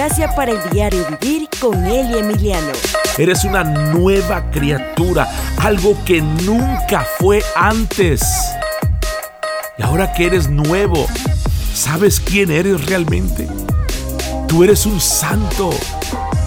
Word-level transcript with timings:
gracia 0.00 0.34
para 0.34 0.52
el 0.52 0.70
diario 0.70 1.04
vivir 1.20 1.46
con 1.60 1.84
Eli 1.84 2.20
Emiliano. 2.20 2.72
Eres 3.18 3.44
una 3.44 3.62
nueva 3.62 4.50
criatura, 4.50 5.28
algo 5.58 5.94
que 6.06 6.22
nunca 6.22 7.06
fue 7.18 7.42
antes. 7.54 8.22
Y 9.76 9.82
ahora 9.82 10.10
que 10.14 10.24
eres 10.24 10.48
nuevo, 10.48 11.06
¿sabes 11.74 12.18
quién 12.18 12.50
eres 12.50 12.86
realmente? 12.86 13.46
Tú 14.48 14.64
eres 14.64 14.86
un 14.86 14.98
santo. 14.98 15.68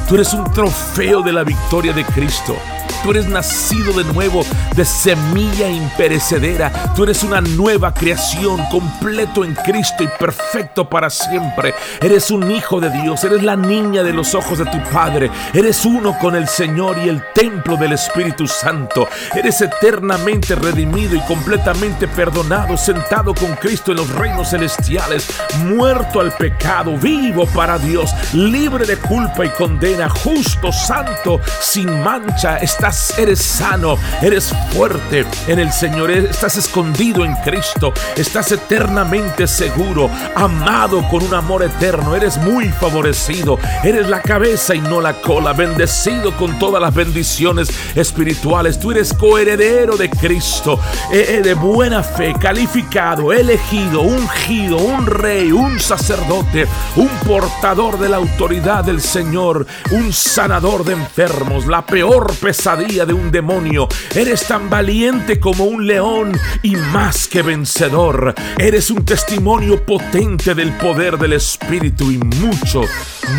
Tú 0.09 0.15
eres 0.15 0.33
un 0.33 0.51
trofeo 0.51 1.21
de 1.21 1.33
la 1.33 1.43
victoria 1.43 1.93
de 1.93 2.03
Cristo. 2.05 2.55
Tú 3.03 3.11
eres 3.11 3.27
nacido 3.27 3.91
de 3.91 4.05
nuevo 4.05 4.45
de 4.77 4.85
semilla 4.85 5.67
imperecedera. 5.67 6.71
Tú 6.95 7.03
eres 7.03 7.21
una 7.23 7.41
nueva 7.41 7.93
creación, 7.93 8.63
completo 8.71 9.43
en 9.43 9.55
Cristo 9.55 10.03
y 10.03 10.07
perfecto 10.07 10.89
para 10.89 11.09
siempre. 11.09 11.75
Eres 11.99 12.31
un 12.31 12.49
hijo 12.49 12.79
de 12.79 12.89
Dios. 12.89 13.21
Eres 13.25 13.43
la 13.43 13.57
niña 13.57 14.03
de 14.03 14.13
los 14.13 14.33
ojos 14.35 14.57
de 14.59 14.65
tu 14.65 14.81
Padre. 14.91 15.29
Eres 15.53 15.83
uno 15.83 16.17
con 16.17 16.35
el 16.35 16.47
Señor 16.47 16.97
y 17.03 17.09
el 17.09 17.21
templo 17.33 17.75
del 17.75 17.91
Espíritu 17.91 18.47
Santo. 18.47 19.09
Eres 19.35 19.59
eternamente 19.59 20.55
redimido 20.55 21.15
y 21.15 21.19
completamente 21.21 22.07
perdonado, 22.07 22.77
sentado 22.77 23.33
con 23.33 23.53
Cristo 23.55 23.91
en 23.91 23.97
los 23.97 24.09
reinos 24.09 24.51
celestiales, 24.51 25.27
muerto 25.65 26.21
al 26.21 26.31
pecado, 26.31 26.97
vivo 26.97 27.45
para 27.47 27.77
Dios, 27.77 28.13
libre 28.33 28.85
de 28.85 28.95
culpa 28.97 29.45
y 29.45 29.49
condena, 29.49 30.07
justo, 30.07 30.71
santo, 30.71 31.41
sin 31.59 32.01
mancha. 32.01 32.57
Estás 32.57 32.92
eres 33.17 33.41
sano, 33.41 33.97
eres 34.21 34.53
fuerte 34.71 35.25
en 35.47 35.59
el 35.59 35.71
Señor, 35.71 36.11
estás 36.11 36.57
escondido 36.57 37.25
en 37.25 37.33
Cristo, 37.37 37.91
estás 38.15 38.51
eternamente 38.51 39.47
seguro, 39.47 40.09
amado 40.35 41.07
con 41.09 41.23
un 41.23 41.33
amor 41.33 41.63
eterno, 41.63 42.15
eres 42.15 42.37
muy 42.37 42.69
favorecido, 42.69 43.57
eres 43.83 44.07
la 44.09 44.21
cabeza 44.21 44.75
y 44.75 44.81
no 44.81 45.01
la 45.01 45.13
cola, 45.21 45.53
bendecido 45.53 46.35
con 46.37 46.59
todas 46.59 46.81
las 46.81 46.93
bendiciones 46.93 47.69
espirituales, 47.95 48.79
tú 48.79 48.91
eres 48.91 49.11
coheredero 49.13 49.97
de 49.97 50.09
Cristo, 50.09 50.79
eh, 51.11 51.37
eh, 51.37 51.41
de 51.41 51.55
buena 51.55 52.03
fe, 52.03 52.33
calificado, 52.39 53.33
elegido, 53.33 54.01
ungido, 54.01 54.77
un 54.77 55.07
rey, 55.07 55.51
un 55.51 55.79
sacerdote, 55.79 56.67
un 56.95 57.09
portador 57.25 57.97
de 57.97 58.09
la 58.09 58.17
autoridad 58.17 58.83
del 58.83 59.01
Señor, 59.01 59.65
un 59.91 60.13
sanador 60.13 60.83
de 60.83 60.93
enfermos, 60.93 61.65
la 61.65 61.83
peor 61.85 62.31
pesadilla 62.35 62.82
de 62.83 63.13
un 63.13 63.31
demonio. 63.31 63.87
Eres 64.13 64.45
tan 64.45 64.69
valiente 64.69 65.39
como 65.39 65.63
un 65.63 65.87
león 65.87 66.37
y 66.61 66.75
más 66.75 67.27
que 67.29 67.41
vencedor. 67.41 68.35
Eres 68.57 68.91
un 68.91 69.05
testimonio 69.05 69.85
potente 69.85 70.53
del 70.53 70.73
poder 70.73 71.17
del 71.17 71.33
Espíritu 71.33 72.11
y 72.11 72.17
mucho, 72.17 72.81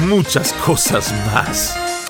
muchas 0.06 0.53
cosas 0.55 1.12
más. 1.33 2.03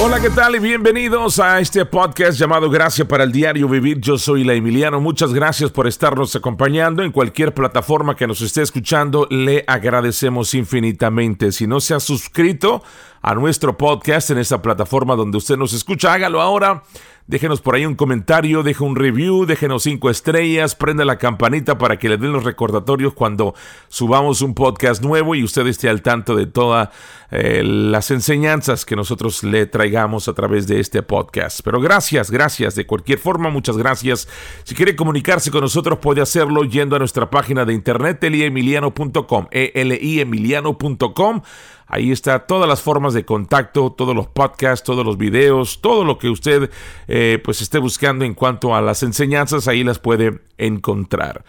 Hola, 0.00 0.20
¿qué 0.20 0.30
tal? 0.30 0.54
Y 0.54 0.60
bienvenidos 0.60 1.40
a 1.40 1.58
este 1.58 1.84
podcast 1.84 2.38
llamado 2.38 2.70
Gracia 2.70 3.08
para 3.08 3.24
el 3.24 3.32
Diario 3.32 3.68
Vivir. 3.68 4.00
Yo 4.00 4.16
soy 4.16 4.44
la 4.44 4.54
Emiliano. 4.54 5.00
Muchas 5.00 5.34
gracias 5.34 5.72
por 5.72 5.88
estarnos 5.88 6.36
acompañando 6.36 7.02
en 7.02 7.10
cualquier 7.10 7.52
plataforma 7.52 8.14
que 8.14 8.28
nos 8.28 8.40
esté 8.40 8.62
escuchando. 8.62 9.26
Le 9.28 9.64
agradecemos 9.66 10.54
infinitamente. 10.54 11.50
Si 11.50 11.66
no 11.66 11.80
se 11.80 11.94
ha 11.94 12.00
suscrito 12.00 12.80
a 13.22 13.34
nuestro 13.34 13.76
podcast 13.76 14.30
en 14.30 14.38
esa 14.38 14.62
plataforma 14.62 15.16
donde 15.16 15.38
usted 15.38 15.56
nos 15.56 15.72
escucha, 15.72 16.12
hágalo 16.12 16.40
ahora 16.40 16.84
Déjenos 17.28 17.60
por 17.60 17.74
ahí 17.74 17.84
un 17.84 17.94
comentario, 17.94 18.62
deje 18.62 18.82
un 18.82 18.96
review, 18.96 19.44
déjenos 19.44 19.82
cinco 19.82 20.08
estrellas, 20.08 20.74
prenda 20.74 21.04
la 21.04 21.18
campanita 21.18 21.76
para 21.76 21.98
que 21.98 22.08
le 22.08 22.16
den 22.16 22.32
los 22.32 22.42
recordatorios 22.42 23.12
cuando 23.12 23.54
subamos 23.88 24.40
un 24.40 24.54
podcast 24.54 25.02
nuevo 25.02 25.34
y 25.34 25.44
usted 25.44 25.66
esté 25.66 25.90
al 25.90 26.00
tanto 26.00 26.34
de 26.34 26.46
todas 26.46 26.88
eh, 27.30 27.62
las 27.62 28.10
enseñanzas 28.10 28.86
que 28.86 28.96
nosotros 28.96 29.44
le 29.44 29.66
traigamos 29.66 30.26
a 30.28 30.32
través 30.32 30.66
de 30.66 30.80
este 30.80 31.02
podcast. 31.02 31.60
Pero 31.62 31.82
gracias, 31.82 32.30
gracias. 32.30 32.74
De 32.74 32.86
cualquier 32.86 33.18
forma, 33.18 33.50
muchas 33.50 33.76
gracias. 33.76 34.26
Si 34.64 34.74
quiere 34.74 34.96
comunicarse 34.96 35.50
con 35.50 35.60
nosotros, 35.60 35.98
puede 35.98 36.22
hacerlo 36.22 36.64
yendo 36.64 36.96
a 36.96 36.98
nuestra 36.98 37.28
página 37.28 37.66
de 37.66 37.74
internet, 37.74 38.24
eliemiliano.com, 38.24 39.48
eliemiliano.com. 39.50 41.42
Ahí 41.88 42.12
está 42.12 42.40
todas 42.40 42.68
las 42.68 42.82
formas 42.82 43.14
de 43.14 43.24
contacto, 43.24 43.90
todos 43.90 44.14
los 44.14 44.26
podcasts, 44.26 44.84
todos 44.84 45.06
los 45.06 45.16
videos, 45.16 45.80
todo 45.80 46.04
lo 46.04 46.18
que 46.18 46.28
usted 46.28 46.70
eh, 47.08 47.40
pues 47.42 47.62
esté 47.62 47.78
buscando 47.78 48.26
en 48.26 48.34
cuanto 48.34 48.74
a 48.74 48.82
las 48.82 49.02
enseñanzas, 49.02 49.68
ahí 49.68 49.82
las 49.82 49.98
puede 49.98 50.40
encontrar. 50.58 51.44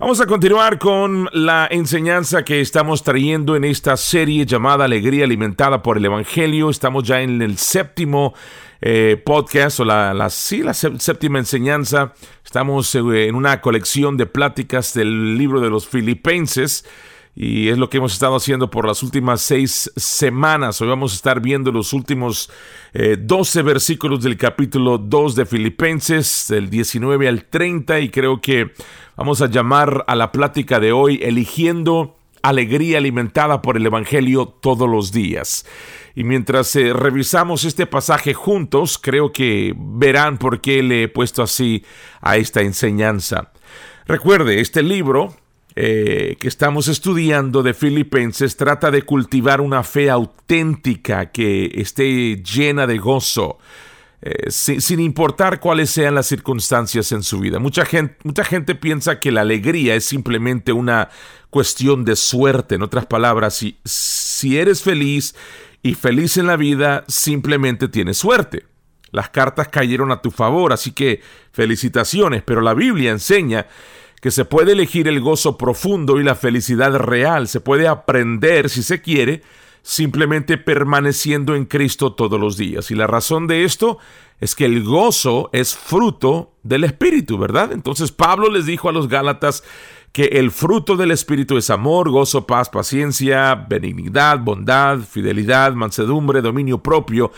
Vamos 0.00 0.20
a 0.20 0.26
continuar 0.26 0.78
con 0.78 1.28
la 1.32 1.66
enseñanza 1.70 2.44
que 2.44 2.60
estamos 2.60 3.02
trayendo 3.02 3.56
en 3.56 3.64
esta 3.64 3.96
serie 3.96 4.46
llamada 4.46 4.84
Alegría 4.84 5.24
Alimentada 5.24 5.82
por 5.82 5.96
el 5.96 6.04
Evangelio. 6.04 6.70
Estamos 6.70 7.02
ya 7.02 7.20
en 7.20 7.42
el 7.42 7.58
séptimo 7.58 8.32
eh, 8.80 9.20
podcast 9.24 9.80
o 9.80 9.84
la, 9.84 10.30
sí, 10.30 10.62
la 10.62 10.72
séptima 10.72 11.40
enseñanza. 11.40 12.12
Estamos 12.44 12.94
eh, 12.94 13.26
en 13.26 13.34
una 13.34 13.60
colección 13.60 14.16
de 14.16 14.26
pláticas 14.26 14.94
del 14.94 15.36
libro 15.36 15.60
de 15.60 15.70
los 15.70 15.88
Filipenses 15.88 16.84
y 17.40 17.68
es 17.68 17.78
lo 17.78 17.88
que 17.88 17.98
hemos 17.98 18.14
estado 18.14 18.34
haciendo 18.34 18.68
por 18.68 18.84
las 18.84 19.04
últimas 19.04 19.40
seis 19.40 19.92
semanas. 19.94 20.80
Hoy 20.80 20.88
vamos 20.88 21.12
a 21.12 21.14
estar 21.14 21.40
viendo 21.40 21.70
los 21.70 21.92
últimos 21.92 22.50
eh, 22.92 23.16
12 23.16 23.62
versículos 23.62 24.24
del 24.24 24.36
capítulo 24.36 24.98
2 24.98 25.36
de 25.36 25.46
Filipenses, 25.46 26.46
del 26.48 26.68
19 26.68 27.28
al 27.28 27.44
30, 27.44 28.00
y 28.00 28.08
creo 28.08 28.40
que 28.40 28.72
vamos 29.16 29.40
a 29.40 29.46
llamar 29.46 30.04
a 30.08 30.16
la 30.16 30.32
plática 30.32 30.80
de 30.80 30.90
hoy 30.90 31.20
eligiendo 31.22 32.16
alegría 32.42 32.98
alimentada 32.98 33.62
por 33.62 33.76
el 33.76 33.86
Evangelio 33.86 34.46
todos 34.46 34.90
los 34.90 35.12
días. 35.12 35.64
Y 36.16 36.24
mientras 36.24 36.74
eh, 36.74 36.92
revisamos 36.92 37.64
este 37.64 37.86
pasaje 37.86 38.34
juntos, 38.34 38.98
creo 38.98 39.30
que 39.30 39.76
verán 39.76 40.38
por 40.38 40.60
qué 40.60 40.82
le 40.82 41.04
he 41.04 41.08
puesto 41.08 41.44
así 41.44 41.84
a 42.20 42.36
esta 42.36 42.62
enseñanza. 42.62 43.52
Recuerde, 44.08 44.60
este 44.60 44.82
libro 44.82 45.36
eh, 45.80 46.36
que 46.40 46.48
estamos 46.48 46.88
estudiando 46.88 47.62
de 47.62 47.72
Filipenses 47.72 48.56
trata 48.56 48.90
de 48.90 49.02
cultivar 49.02 49.60
una 49.60 49.84
fe 49.84 50.10
auténtica 50.10 51.30
que 51.30 51.70
esté 51.72 52.42
llena 52.42 52.88
de 52.88 52.98
gozo. 52.98 53.58
Eh, 54.20 54.50
sin, 54.50 54.98
importar 54.98 55.60
cuáles 55.60 55.90
sean 55.90 56.16
las 56.16 56.26
circunstancias 56.26 57.12
en 57.12 57.22
su 57.22 57.38
vida. 57.38 57.60
Mucha 57.60 57.84
gente, 57.84 58.16
mucha 58.24 58.42
gente 58.42 58.74
piensa 58.74 59.20
que 59.20 59.30
la 59.30 59.42
alegría 59.42 59.94
es 59.94 60.04
simplemente 60.04 60.72
una 60.72 61.10
cuestión 61.48 62.04
de 62.04 62.16
suerte. 62.16 62.74
En 62.74 62.82
otras 62.82 63.06
palabras, 63.06 63.54
si, 63.54 63.78
si 63.84 64.58
eres 64.58 64.82
feliz 64.82 65.36
y 65.80 65.94
feliz 65.94 66.38
en 66.38 66.48
la 66.48 66.56
vida, 66.56 67.04
simplemente 67.06 67.86
tienes 67.86 68.18
suerte. 68.18 68.66
Las 69.12 69.28
cartas 69.30 69.68
cayeron 69.68 70.10
a 70.10 70.22
tu 70.22 70.32
favor, 70.32 70.72
así 70.72 70.90
que 70.90 71.22
felicitaciones, 71.52 72.42
pero 72.42 72.62
la 72.62 72.74
Biblia 72.74 73.12
enseña 73.12 73.68
que 74.20 74.30
se 74.30 74.44
puede 74.44 74.72
elegir 74.72 75.08
el 75.08 75.20
gozo 75.20 75.56
profundo 75.56 76.20
y 76.20 76.24
la 76.24 76.34
felicidad 76.34 76.94
real, 76.96 77.48
se 77.48 77.60
puede 77.60 77.86
aprender, 77.86 78.68
si 78.68 78.82
se 78.82 79.00
quiere, 79.00 79.42
simplemente 79.82 80.58
permaneciendo 80.58 81.54
en 81.54 81.64
Cristo 81.64 82.12
todos 82.12 82.38
los 82.38 82.56
días. 82.56 82.90
Y 82.90 82.94
la 82.94 83.06
razón 83.06 83.46
de 83.46 83.64
esto 83.64 83.98
es 84.40 84.54
que 84.54 84.66
el 84.66 84.84
gozo 84.84 85.50
es 85.52 85.76
fruto 85.76 86.52
del 86.62 86.84
Espíritu, 86.84 87.38
¿verdad? 87.38 87.72
Entonces 87.72 88.12
Pablo 88.12 88.50
les 88.50 88.66
dijo 88.66 88.88
a 88.88 88.92
los 88.92 89.08
Gálatas 89.08 89.64
que 90.12 90.24
el 90.24 90.50
fruto 90.50 90.96
del 90.96 91.10
Espíritu 91.10 91.56
es 91.56 91.70
amor, 91.70 92.10
gozo, 92.10 92.46
paz, 92.46 92.68
paciencia, 92.68 93.54
benignidad, 93.54 94.38
bondad, 94.40 94.98
fidelidad, 95.00 95.72
mansedumbre, 95.74 96.42
dominio 96.42 96.82
propio. 96.82 97.32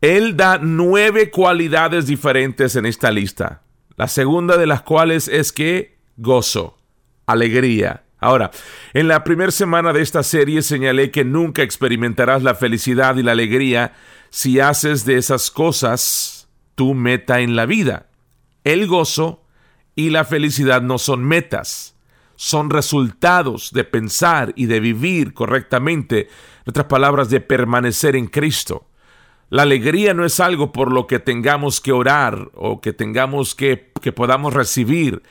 Él 0.00 0.36
da 0.36 0.58
nueve 0.60 1.30
cualidades 1.30 2.06
diferentes 2.06 2.76
en 2.76 2.86
esta 2.86 3.10
lista. 3.10 3.62
La 3.96 4.08
segunda 4.08 4.56
de 4.56 4.66
las 4.66 4.82
cuales 4.82 5.28
es 5.28 5.52
que 5.52 5.95
gozo, 6.16 6.78
alegría. 7.26 8.04
Ahora, 8.18 8.50
en 8.94 9.08
la 9.08 9.24
primera 9.24 9.50
semana 9.50 9.92
de 9.92 10.02
esta 10.02 10.22
serie 10.22 10.62
señalé 10.62 11.10
que 11.10 11.24
nunca 11.24 11.62
experimentarás 11.62 12.42
la 12.42 12.54
felicidad 12.54 13.16
y 13.16 13.22
la 13.22 13.32
alegría 13.32 13.92
si 14.30 14.58
haces 14.60 15.04
de 15.04 15.16
esas 15.16 15.50
cosas 15.50 16.48
tu 16.74 16.94
meta 16.94 17.40
en 17.40 17.56
la 17.56 17.66
vida. 17.66 18.06
El 18.64 18.86
gozo 18.86 19.44
y 19.94 20.10
la 20.10 20.24
felicidad 20.24 20.82
no 20.82 20.98
son 20.98 21.24
metas, 21.24 21.96
son 22.36 22.70
resultados 22.70 23.72
de 23.72 23.84
pensar 23.84 24.52
y 24.56 24.66
de 24.66 24.80
vivir 24.80 25.32
correctamente, 25.32 26.20
en 26.20 26.70
otras 26.70 26.86
palabras, 26.86 27.30
de 27.30 27.40
permanecer 27.40 28.16
en 28.16 28.26
Cristo. 28.26 28.88
La 29.48 29.62
alegría 29.62 30.12
no 30.12 30.24
es 30.24 30.40
algo 30.40 30.72
por 30.72 30.92
lo 30.92 31.06
que 31.06 31.18
tengamos 31.18 31.80
que 31.80 31.92
orar 31.92 32.50
o 32.54 32.80
que 32.80 32.92
tengamos 32.92 33.54
que, 33.54 33.92
que 34.02 34.12
podamos 34.12 34.52
recibir 34.52 35.22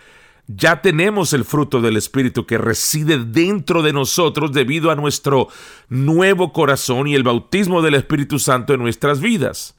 ya 0.48 0.82
tenemos 0.82 1.34
el 1.34 1.44
fruto 1.44 1.82
del 1.82 1.98
Espíritu 1.98 2.46
que 2.46 2.58
reside 2.58 3.18
dentro 3.18 3.82
de 3.82 3.94
nosotros 3.94 4.52
debido 4.54 4.92
a 4.92 4.96
nuestro 4.96 5.48
nuevo 5.90 6.54
corazón 6.54 7.08
y 7.08 7.16
el 7.16 7.24
bautismo 7.24 7.82
del 7.82 7.96
Espíritu 7.96 8.38
Santo 8.38 8.74
en 8.74 8.82
nuestras 8.82 9.20
vidas. 9.20 9.76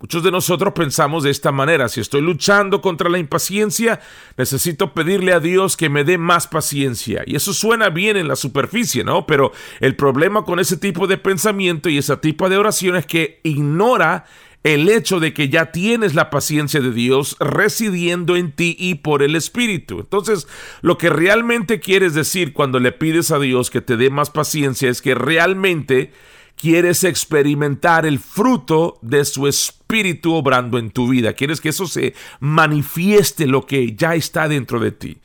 Muchos 0.00 0.22
de 0.22 0.30
nosotros 0.30 0.72
pensamos 0.72 1.24
de 1.24 1.30
esta 1.30 1.52
manera, 1.52 1.86
si 1.90 2.00
estoy 2.00 2.22
luchando 2.22 2.80
contra 2.80 3.10
la 3.10 3.18
impaciencia, 3.18 4.00
necesito 4.38 4.94
pedirle 4.94 5.34
a 5.34 5.40
Dios 5.40 5.76
que 5.76 5.90
me 5.90 6.04
dé 6.04 6.16
más 6.16 6.46
paciencia. 6.46 7.22
Y 7.26 7.36
eso 7.36 7.52
suena 7.52 7.90
bien 7.90 8.16
en 8.16 8.26
la 8.26 8.36
superficie, 8.36 9.04
¿no? 9.04 9.26
Pero 9.26 9.52
el 9.78 9.96
problema 9.96 10.46
con 10.46 10.58
ese 10.58 10.78
tipo 10.78 11.06
de 11.06 11.18
pensamiento 11.18 11.90
y 11.90 11.98
ese 11.98 12.16
tipo 12.16 12.48
de 12.48 12.56
oración 12.56 12.96
es 12.96 13.04
que 13.04 13.40
ignora 13.42 14.24
el 14.62 14.88
hecho 14.88 15.20
de 15.20 15.32
que 15.32 15.48
ya 15.48 15.72
tienes 15.72 16.14
la 16.14 16.28
paciencia 16.30 16.80
de 16.80 16.92
Dios 16.92 17.36
residiendo 17.40 18.36
en 18.36 18.52
ti 18.52 18.76
y 18.78 18.96
por 18.96 19.22
el 19.22 19.34
Espíritu. 19.34 20.00
Entonces, 20.00 20.46
lo 20.82 20.98
que 20.98 21.08
realmente 21.08 21.80
quieres 21.80 22.14
decir 22.14 22.52
cuando 22.52 22.78
le 22.78 22.92
pides 22.92 23.30
a 23.30 23.38
Dios 23.38 23.70
que 23.70 23.80
te 23.80 23.96
dé 23.96 24.10
más 24.10 24.30
paciencia 24.30 24.90
es 24.90 25.00
que 25.00 25.14
realmente 25.14 26.12
quieres 26.56 27.04
experimentar 27.04 28.04
el 28.04 28.18
fruto 28.18 28.98
de 29.00 29.24
su 29.24 29.46
espíritu 29.46 30.34
obrando 30.34 30.78
en 30.78 30.90
tu 30.90 31.08
vida. 31.08 31.32
Quieres 31.32 31.60
que 31.60 31.70
eso 31.70 31.86
se 31.86 32.14
manifieste 32.38 33.46
lo 33.46 33.64
que 33.64 33.94
ya 33.96 34.14
está 34.14 34.46
dentro 34.46 34.78
de 34.78 34.92
ti. 34.92 35.18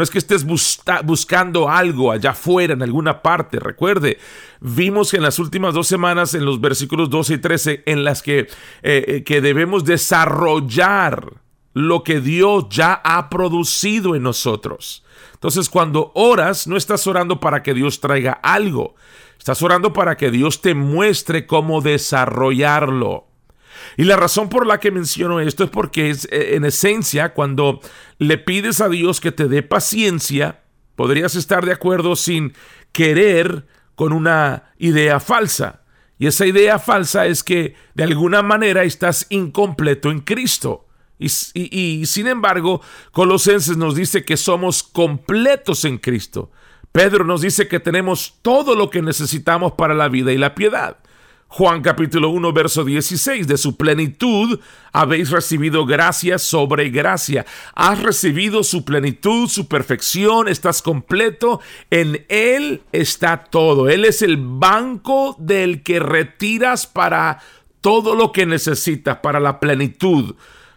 No 0.00 0.04
es 0.04 0.08
que 0.08 0.16
estés 0.16 0.46
buscando 0.46 1.68
algo 1.68 2.10
allá 2.10 2.30
afuera, 2.30 2.72
en 2.72 2.80
alguna 2.80 3.20
parte. 3.20 3.60
Recuerde, 3.60 4.16
vimos 4.58 5.12
en 5.12 5.20
las 5.20 5.38
últimas 5.38 5.74
dos 5.74 5.88
semanas, 5.88 6.32
en 6.32 6.46
los 6.46 6.58
versículos 6.58 7.10
12 7.10 7.34
y 7.34 7.38
13, 7.38 7.82
en 7.84 8.02
las 8.02 8.22
que, 8.22 8.38
eh, 8.38 8.48
eh, 8.82 9.24
que 9.24 9.42
debemos 9.42 9.84
desarrollar 9.84 11.34
lo 11.74 12.02
que 12.02 12.22
Dios 12.22 12.64
ya 12.70 12.94
ha 13.04 13.28
producido 13.28 14.16
en 14.16 14.22
nosotros. 14.22 15.04
Entonces, 15.34 15.68
cuando 15.68 16.12
oras, 16.14 16.66
no 16.66 16.78
estás 16.78 17.06
orando 17.06 17.38
para 17.38 17.62
que 17.62 17.74
Dios 17.74 18.00
traiga 18.00 18.32
algo. 18.32 18.94
Estás 19.38 19.60
orando 19.62 19.92
para 19.92 20.16
que 20.16 20.30
Dios 20.30 20.62
te 20.62 20.72
muestre 20.72 21.46
cómo 21.46 21.82
desarrollarlo. 21.82 23.26
Y 24.00 24.04
la 24.04 24.16
razón 24.16 24.48
por 24.48 24.66
la 24.66 24.80
que 24.80 24.90
menciono 24.90 25.40
esto 25.40 25.64
es 25.64 25.68
porque 25.68 26.08
es, 26.08 26.24
eh, 26.30 26.56
en 26.56 26.64
esencia, 26.64 27.34
cuando 27.34 27.80
le 28.16 28.38
pides 28.38 28.80
a 28.80 28.88
Dios 28.88 29.20
que 29.20 29.30
te 29.30 29.46
dé 29.46 29.62
paciencia, 29.62 30.62
podrías 30.96 31.34
estar 31.34 31.66
de 31.66 31.74
acuerdo 31.74 32.16
sin 32.16 32.54
querer 32.92 33.66
con 33.96 34.14
una 34.14 34.72
idea 34.78 35.20
falsa. 35.20 35.82
Y 36.18 36.28
esa 36.28 36.46
idea 36.46 36.78
falsa 36.78 37.26
es 37.26 37.44
que 37.44 37.74
de 37.92 38.04
alguna 38.04 38.40
manera 38.40 38.84
estás 38.84 39.26
incompleto 39.28 40.10
en 40.10 40.20
Cristo. 40.20 40.86
Y, 41.18 41.28
y, 41.52 42.06
sin 42.06 42.26
embargo, 42.26 42.80
Colosenses 43.12 43.76
nos 43.76 43.94
dice 43.94 44.24
que 44.24 44.38
somos 44.38 44.82
completos 44.82 45.84
en 45.84 45.98
Cristo. 45.98 46.50
Pedro 46.90 47.24
nos 47.24 47.42
dice 47.42 47.68
que 47.68 47.80
tenemos 47.80 48.38
todo 48.40 48.74
lo 48.74 48.88
que 48.88 49.02
necesitamos 49.02 49.72
para 49.72 49.92
la 49.92 50.08
vida 50.08 50.32
y 50.32 50.38
la 50.38 50.54
piedad. 50.54 50.96
Juan 51.52 51.82
capítulo 51.82 52.28
1 52.30 52.52
verso 52.52 52.84
16, 52.84 53.48
de 53.48 53.58
su 53.58 53.76
plenitud 53.76 54.60
habéis 54.92 55.30
recibido 55.30 55.84
gracia 55.84 56.38
sobre 56.38 56.90
gracia. 56.90 57.44
Has 57.74 58.00
recibido 58.00 58.62
su 58.62 58.84
plenitud, 58.84 59.48
su 59.48 59.66
perfección, 59.66 60.46
estás 60.46 60.80
completo. 60.80 61.60
En 61.90 62.24
Él 62.28 62.82
está 62.92 63.42
todo. 63.42 63.88
Él 63.88 64.04
es 64.04 64.22
el 64.22 64.36
banco 64.38 65.34
del 65.40 65.82
que 65.82 65.98
retiras 65.98 66.86
para 66.86 67.40
todo 67.80 68.14
lo 68.14 68.30
que 68.30 68.46
necesitas, 68.46 69.18
para 69.18 69.40
la 69.40 69.58
plenitud. 69.58 70.36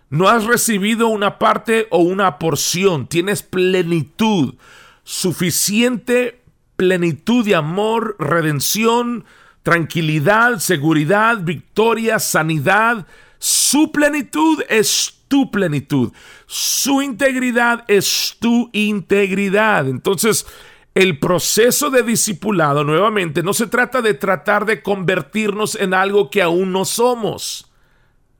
No 0.09 0.27
has 0.27 0.45
recibido 0.45 1.07
una 1.07 1.37
parte 1.37 1.85
o 1.91 1.99
una 1.99 2.39
porción, 2.39 3.05
tienes 3.05 3.43
plenitud 3.43 4.55
suficiente 5.03 6.41
plenitud 6.75 7.45
de 7.45 7.55
amor, 7.55 8.15
redención, 8.17 9.25
tranquilidad, 9.63 10.59
seguridad, 10.59 11.39
victoria, 11.41 12.19
sanidad. 12.19 13.07
Su 13.39 13.91
plenitud 13.91 14.61
es 14.69 15.23
tu 15.27 15.49
plenitud. 15.49 16.11
Su 16.45 17.01
integridad 17.01 17.85
es 17.87 18.37
tu 18.39 18.69
integridad. 18.73 19.87
Entonces, 19.87 20.45
el 20.93 21.17
proceso 21.17 21.89
de 21.89 22.03
discipulado, 22.03 22.83
nuevamente, 22.83 23.41
no 23.41 23.53
se 23.53 23.65
trata 23.65 24.01
de 24.01 24.13
tratar 24.13 24.65
de 24.65 24.83
convertirnos 24.83 25.75
en 25.75 25.93
algo 25.93 26.29
que 26.29 26.41
aún 26.41 26.71
no 26.71 26.85
somos. 26.85 27.72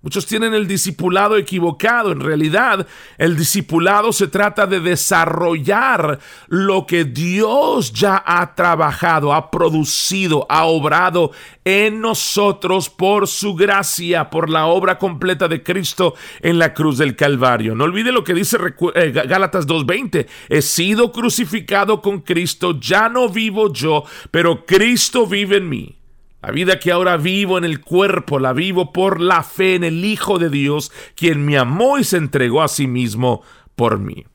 Muchos 0.03 0.25
tienen 0.25 0.53
el 0.53 0.67
discipulado 0.67 1.37
equivocado. 1.37 2.11
En 2.11 2.19
realidad, 2.19 2.85
el 3.17 3.37
discipulado 3.37 4.11
se 4.11 4.27
trata 4.27 4.67
de 4.67 4.81
desarrollar 4.81 6.19
lo 6.49 6.85
que 6.85 7.05
Dios 7.05 7.93
ya 7.93 8.21
ha 8.25 8.53
trabajado, 8.53 9.33
ha 9.33 9.49
producido, 9.49 10.45
ha 10.49 10.65
obrado 10.65 11.31
en 11.63 12.01
nosotros 12.01 12.89
por 12.89 13.29
su 13.29 13.55
gracia, 13.55 14.29
por 14.29 14.49
la 14.49 14.65
obra 14.65 14.99
completa 14.99 15.47
de 15.47 15.63
Cristo 15.63 16.15
en 16.41 16.59
la 16.59 16.73
cruz 16.73 16.97
del 16.97 17.15
Calvario. 17.15 17.73
No 17.73 17.85
olvide 17.85 18.11
lo 18.11 18.25
que 18.25 18.33
dice 18.33 18.57
eh, 18.95 19.11
Gálatas 19.11 19.65
2.20. 19.65 20.27
He 20.49 20.61
sido 20.61 21.13
crucificado 21.13 22.01
con 22.01 22.19
Cristo, 22.19 22.77
ya 22.77 23.07
no 23.07 23.29
vivo 23.29 23.71
yo, 23.71 24.03
pero 24.31 24.65
Cristo 24.65 25.25
vive 25.25 25.55
en 25.55 25.69
mí. 25.69 26.02
La 26.43 26.51
vida 26.51 26.77
que 26.77 26.91
ahora 26.91 27.15
vivo 27.15 27.57
en 27.57 27.63
el 27.63 27.79
cuerpo 27.79 28.37
la 28.37 28.51
vivo 28.51 28.91
por 28.91 29.21
la 29.21 29.43
fe 29.43 29.75
en 29.75 29.85
el 29.85 30.03
Hijo 30.03 30.39
de 30.39 30.49
Dios, 30.49 30.91
quien 31.15 31.45
me 31.45 31.57
amó 31.57 31.97
y 31.97 32.03
se 32.03 32.17
entregó 32.17 32.61
a 32.61 32.67
sí 32.67 32.85
mismo 32.85 33.41
por 33.77 33.97
mí. 33.97 34.25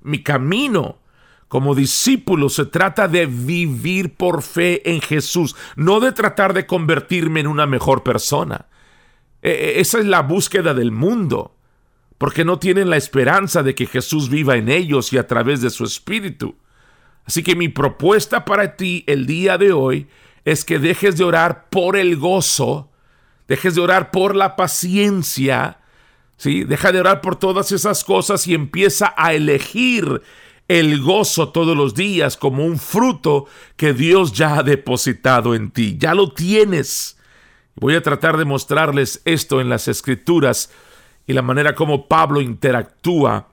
Mi 0.00 0.22
camino 0.22 0.98
como 1.48 1.74
discípulo 1.74 2.48
se 2.48 2.66
trata 2.66 3.08
de 3.08 3.26
vivir 3.26 4.14
por 4.14 4.42
fe 4.42 4.88
en 4.88 5.00
Jesús, 5.00 5.56
no 5.74 5.98
de 5.98 6.12
tratar 6.12 6.52
de 6.52 6.64
convertirme 6.64 7.40
en 7.40 7.48
una 7.48 7.66
mejor 7.66 8.04
persona. 8.04 8.66
E, 9.42 9.50
e, 9.50 9.80
esa 9.80 9.98
es 9.98 10.06
la 10.06 10.22
búsqueda 10.22 10.74
del 10.74 10.92
mundo, 10.92 11.56
porque 12.18 12.44
no 12.44 12.60
tienen 12.60 12.88
la 12.88 12.98
esperanza 12.98 13.64
de 13.64 13.74
que 13.74 13.86
Jesús 13.86 14.30
viva 14.30 14.56
en 14.56 14.68
ellos 14.68 15.12
y 15.12 15.18
a 15.18 15.26
través 15.26 15.60
de 15.60 15.70
su 15.70 15.82
Espíritu. 15.82 16.54
Así 17.24 17.42
que 17.42 17.56
mi 17.56 17.68
propuesta 17.68 18.44
para 18.44 18.76
ti 18.76 19.02
el 19.08 19.26
día 19.26 19.58
de 19.58 19.72
hoy 19.72 20.06
es 20.44 20.64
que 20.64 20.78
dejes 20.78 21.16
de 21.16 21.24
orar 21.24 21.68
por 21.68 21.96
el 21.96 22.16
gozo, 22.16 22.90
dejes 23.46 23.74
de 23.74 23.80
orar 23.80 24.10
por 24.10 24.34
la 24.36 24.56
paciencia, 24.56 25.78
¿sí? 26.36 26.64
Deja 26.64 26.92
de 26.92 27.00
orar 27.00 27.20
por 27.20 27.36
todas 27.36 27.72
esas 27.72 28.04
cosas 28.04 28.46
y 28.46 28.54
empieza 28.54 29.14
a 29.16 29.34
elegir 29.34 30.22
el 30.68 31.00
gozo 31.00 31.48
todos 31.48 31.76
los 31.76 31.94
días 31.94 32.36
como 32.36 32.64
un 32.64 32.78
fruto 32.78 33.46
que 33.76 33.94
Dios 33.94 34.32
ya 34.32 34.58
ha 34.58 34.62
depositado 34.62 35.54
en 35.54 35.70
ti. 35.70 35.96
Ya 35.98 36.14
lo 36.14 36.32
tienes. 36.32 37.16
Voy 37.74 37.94
a 37.94 38.02
tratar 38.02 38.36
de 38.36 38.44
mostrarles 38.44 39.22
esto 39.24 39.60
en 39.60 39.68
las 39.68 39.88
escrituras 39.88 40.70
y 41.26 41.32
la 41.32 41.42
manera 41.42 41.74
como 41.74 42.06
Pablo 42.06 42.40
interactúa 42.40 43.48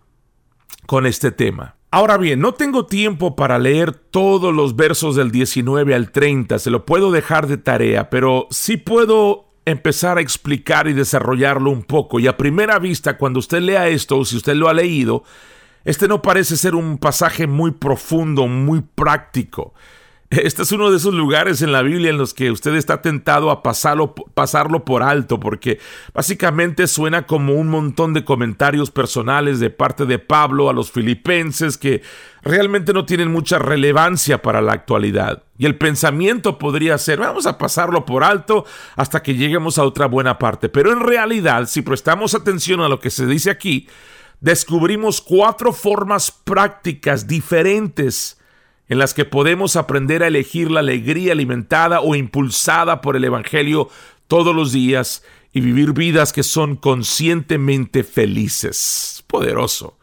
con 0.85 1.05
este 1.05 1.31
tema. 1.31 1.74
Ahora 1.95 2.17
bien, 2.17 2.41
no 2.41 2.53
tengo 2.53 2.87
tiempo 2.87 3.37
para 3.37 3.57
leer 3.57 3.93
todos 3.93 4.53
los 4.53 4.75
versos 4.75 5.15
del 5.15 5.31
19 5.31 5.95
al 5.95 6.11
30, 6.11 6.59
se 6.59 6.69
lo 6.69 6.85
puedo 6.85 7.09
dejar 7.09 7.47
de 7.47 7.55
tarea, 7.55 8.09
pero 8.09 8.47
sí 8.51 8.75
puedo 8.75 9.53
empezar 9.63 10.17
a 10.17 10.21
explicar 10.21 10.89
y 10.89 10.93
desarrollarlo 10.93 11.69
un 11.69 11.83
poco. 11.83 12.19
Y 12.19 12.27
a 12.27 12.35
primera 12.35 12.79
vista, 12.79 13.17
cuando 13.17 13.39
usted 13.39 13.61
lea 13.61 13.87
esto, 13.87 14.17
o 14.17 14.25
si 14.25 14.35
usted 14.35 14.55
lo 14.55 14.67
ha 14.67 14.73
leído, 14.73 15.23
este 15.85 16.09
no 16.09 16.21
parece 16.21 16.57
ser 16.57 16.75
un 16.75 16.97
pasaje 16.97 17.47
muy 17.47 17.71
profundo, 17.71 18.45
muy 18.45 18.81
práctico. 18.81 19.73
Este 20.31 20.63
es 20.63 20.71
uno 20.71 20.89
de 20.89 20.97
esos 20.97 21.13
lugares 21.13 21.61
en 21.61 21.71
la 21.71 21.83
Biblia 21.83 22.09
en 22.09 22.17
los 22.17 22.33
que 22.33 22.49
usted 22.49 22.73
está 22.73 23.03
tentado 23.03 23.51
a 23.51 23.61
pasarlo, 23.61 24.15
pasarlo 24.15 24.83
por 24.83 25.03
alto, 25.03 25.39
porque 25.39 25.79
básicamente 26.15 26.87
suena 26.87 27.27
como 27.27 27.53
un 27.53 27.67
montón 27.67 28.13
de 28.13 28.25
comentarios 28.25 28.89
personales 28.89 29.59
de 29.59 29.69
parte 29.69 30.07
de 30.07 30.17
Pablo 30.17 30.67
a 30.67 30.73
los 30.73 30.91
filipenses 30.91 31.77
que 31.77 32.01
realmente 32.41 32.91
no 32.91 33.05
tienen 33.05 33.31
mucha 33.31 33.59
relevancia 33.59 34.41
para 34.41 34.61
la 34.61 34.73
actualidad. 34.73 35.43
Y 35.59 35.67
el 35.67 35.77
pensamiento 35.77 36.57
podría 36.57 36.97
ser, 36.97 37.19
vamos 37.19 37.45
a 37.45 37.59
pasarlo 37.59 38.03
por 38.05 38.23
alto 38.23 38.65
hasta 38.95 39.21
que 39.21 39.35
lleguemos 39.35 39.77
a 39.77 39.83
otra 39.83 40.07
buena 40.07 40.39
parte. 40.39 40.69
Pero 40.69 40.91
en 40.91 41.01
realidad, 41.01 41.67
si 41.67 41.83
prestamos 41.83 42.33
atención 42.33 42.81
a 42.81 42.89
lo 42.89 42.99
que 42.99 43.11
se 43.11 43.27
dice 43.27 43.51
aquí, 43.51 43.87
descubrimos 44.39 45.21
cuatro 45.21 45.71
formas 45.71 46.31
prácticas 46.31 47.27
diferentes 47.27 48.39
en 48.87 48.99
las 48.99 49.13
que 49.13 49.25
podemos 49.25 49.75
aprender 49.75 50.23
a 50.23 50.27
elegir 50.27 50.69
la 50.69 50.81
alegría 50.81 51.31
alimentada 51.31 52.01
o 52.01 52.15
impulsada 52.15 53.01
por 53.01 53.15
el 53.15 53.23
Evangelio 53.23 53.89
todos 54.27 54.55
los 54.55 54.71
días 54.71 55.23
y 55.53 55.61
vivir 55.61 55.93
vidas 55.93 56.33
que 56.33 56.43
son 56.43 56.75
conscientemente 56.75 58.03
felices. 58.03 59.23
Poderoso. 59.27 59.97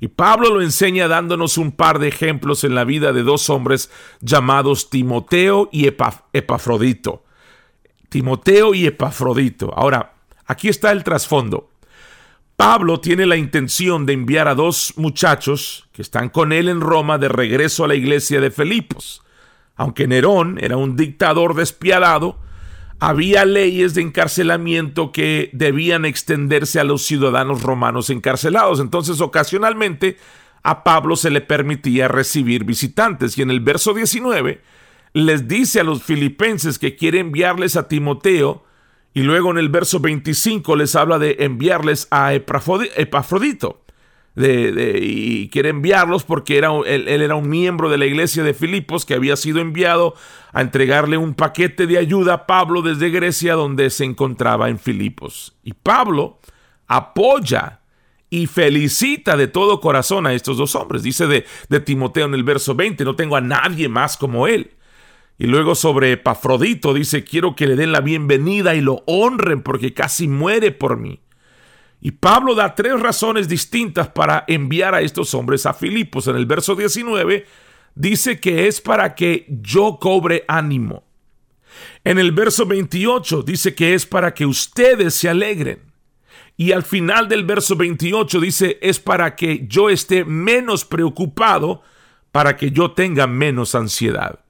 Y 0.00 0.08
Pablo 0.08 0.54
lo 0.54 0.62
enseña 0.62 1.08
dándonos 1.08 1.58
un 1.58 1.72
par 1.72 1.98
de 1.98 2.08
ejemplos 2.08 2.62
en 2.62 2.74
la 2.74 2.84
vida 2.84 3.12
de 3.12 3.24
dos 3.24 3.50
hombres 3.50 3.90
llamados 4.20 4.90
Timoteo 4.90 5.68
y 5.72 5.88
Epafrodito. 5.88 7.24
Timoteo 8.08 8.74
y 8.74 8.86
Epafrodito. 8.86 9.72
Ahora, 9.76 10.14
aquí 10.46 10.68
está 10.68 10.92
el 10.92 11.02
trasfondo. 11.02 11.70
Pablo 12.58 12.98
tiene 12.98 13.24
la 13.24 13.36
intención 13.36 14.04
de 14.04 14.14
enviar 14.14 14.48
a 14.48 14.56
dos 14.56 14.94
muchachos 14.96 15.88
que 15.92 16.02
están 16.02 16.28
con 16.28 16.52
él 16.52 16.68
en 16.68 16.80
Roma 16.80 17.16
de 17.16 17.28
regreso 17.28 17.84
a 17.84 17.86
la 17.86 17.94
iglesia 17.94 18.40
de 18.40 18.50
Filipos. 18.50 19.22
Aunque 19.76 20.08
Nerón 20.08 20.58
era 20.60 20.76
un 20.76 20.96
dictador 20.96 21.54
despiadado, 21.54 22.40
había 22.98 23.44
leyes 23.44 23.94
de 23.94 24.02
encarcelamiento 24.02 25.12
que 25.12 25.50
debían 25.52 26.04
extenderse 26.04 26.80
a 26.80 26.84
los 26.84 27.02
ciudadanos 27.02 27.62
romanos 27.62 28.10
encarcelados. 28.10 28.80
Entonces, 28.80 29.20
ocasionalmente, 29.20 30.16
a 30.64 30.82
Pablo 30.82 31.14
se 31.14 31.30
le 31.30 31.40
permitía 31.40 32.08
recibir 32.08 32.64
visitantes. 32.64 33.38
Y 33.38 33.42
en 33.42 33.52
el 33.52 33.60
verso 33.60 33.94
19 33.94 34.60
les 35.12 35.46
dice 35.46 35.78
a 35.78 35.84
los 35.84 36.02
filipenses 36.02 36.80
que 36.80 36.96
quiere 36.96 37.20
enviarles 37.20 37.76
a 37.76 37.86
Timoteo. 37.86 38.64
Y 39.18 39.22
luego 39.24 39.50
en 39.50 39.58
el 39.58 39.68
verso 39.68 39.98
25 39.98 40.76
les 40.76 40.94
habla 40.94 41.18
de 41.18 41.38
enviarles 41.40 42.06
a 42.12 42.34
Epafrodito 42.34 43.82
y 44.36 45.48
quiere 45.48 45.70
enviarlos 45.70 46.22
porque 46.22 46.56
era, 46.56 46.70
él, 46.86 47.08
era 47.08 47.34
un 47.34 47.48
miembro 47.48 47.90
de 47.90 47.98
la 47.98 48.06
iglesia 48.06 48.44
de 48.44 48.54
Filipos 48.54 49.04
que 49.04 49.14
había 49.14 49.34
sido 49.34 49.58
enviado 49.58 50.14
a 50.52 50.60
entregarle 50.60 51.18
un 51.18 51.34
paquete 51.34 51.88
de 51.88 51.98
ayuda 51.98 52.34
a 52.34 52.46
Pablo 52.46 52.80
desde 52.80 53.10
Grecia 53.10 53.54
donde 53.54 53.90
se 53.90 54.04
encontraba 54.04 54.68
en 54.68 54.78
Filipos. 54.78 55.56
Y 55.64 55.72
Pablo 55.72 56.38
apoya 56.86 57.80
y 58.30 58.46
felicita 58.46 59.36
de 59.36 59.48
todo 59.48 59.80
corazón 59.80 60.28
a 60.28 60.32
estos 60.32 60.58
dos 60.58 60.76
hombres. 60.76 61.02
Dice 61.02 61.26
de, 61.26 61.44
de 61.68 61.80
Timoteo 61.80 62.26
en 62.26 62.34
el 62.34 62.44
verso 62.44 62.76
20, 62.76 63.04
no 63.04 63.16
tengo 63.16 63.34
a 63.34 63.40
nadie 63.40 63.88
más 63.88 64.16
como 64.16 64.46
él. 64.46 64.76
Y 65.38 65.46
luego 65.46 65.76
sobre 65.76 66.12
Epafrodito 66.12 66.92
dice, 66.92 67.22
quiero 67.22 67.54
que 67.54 67.68
le 67.68 67.76
den 67.76 67.92
la 67.92 68.00
bienvenida 68.00 68.74
y 68.74 68.80
lo 68.80 69.04
honren 69.06 69.62
porque 69.62 69.94
casi 69.94 70.26
muere 70.26 70.72
por 70.72 70.96
mí. 70.96 71.20
Y 72.00 72.10
Pablo 72.12 72.56
da 72.56 72.74
tres 72.74 72.98
razones 73.00 73.48
distintas 73.48 74.08
para 74.08 74.44
enviar 74.48 74.94
a 74.94 75.00
estos 75.00 75.34
hombres 75.34 75.64
a 75.64 75.74
Filipos. 75.74 76.26
En 76.26 76.34
el 76.34 76.46
verso 76.46 76.74
19 76.74 77.46
dice 77.94 78.40
que 78.40 78.66
es 78.66 78.80
para 78.80 79.14
que 79.14 79.46
yo 79.48 79.98
cobre 80.00 80.44
ánimo. 80.48 81.04
En 82.02 82.18
el 82.18 82.32
verso 82.32 82.66
28 82.66 83.42
dice 83.42 83.74
que 83.76 83.94
es 83.94 84.06
para 84.06 84.34
que 84.34 84.44
ustedes 84.44 85.14
se 85.14 85.28
alegren. 85.28 85.82
Y 86.56 86.72
al 86.72 86.82
final 86.82 87.28
del 87.28 87.44
verso 87.44 87.76
28 87.76 88.40
dice 88.40 88.78
es 88.82 88.98
para 88.98 89.36
que 89.36 89.66
yo 89.68 89.88
esté 89.88 90.24
menos 90.24 90.84
preocupado, 90.84 91.82
para 92.32 92.56
que 92.56 92.72
yo 92.72 92.92
tenga 92.92 93.28
menos 93.28 93.76
ansiedad. 93.76 94.40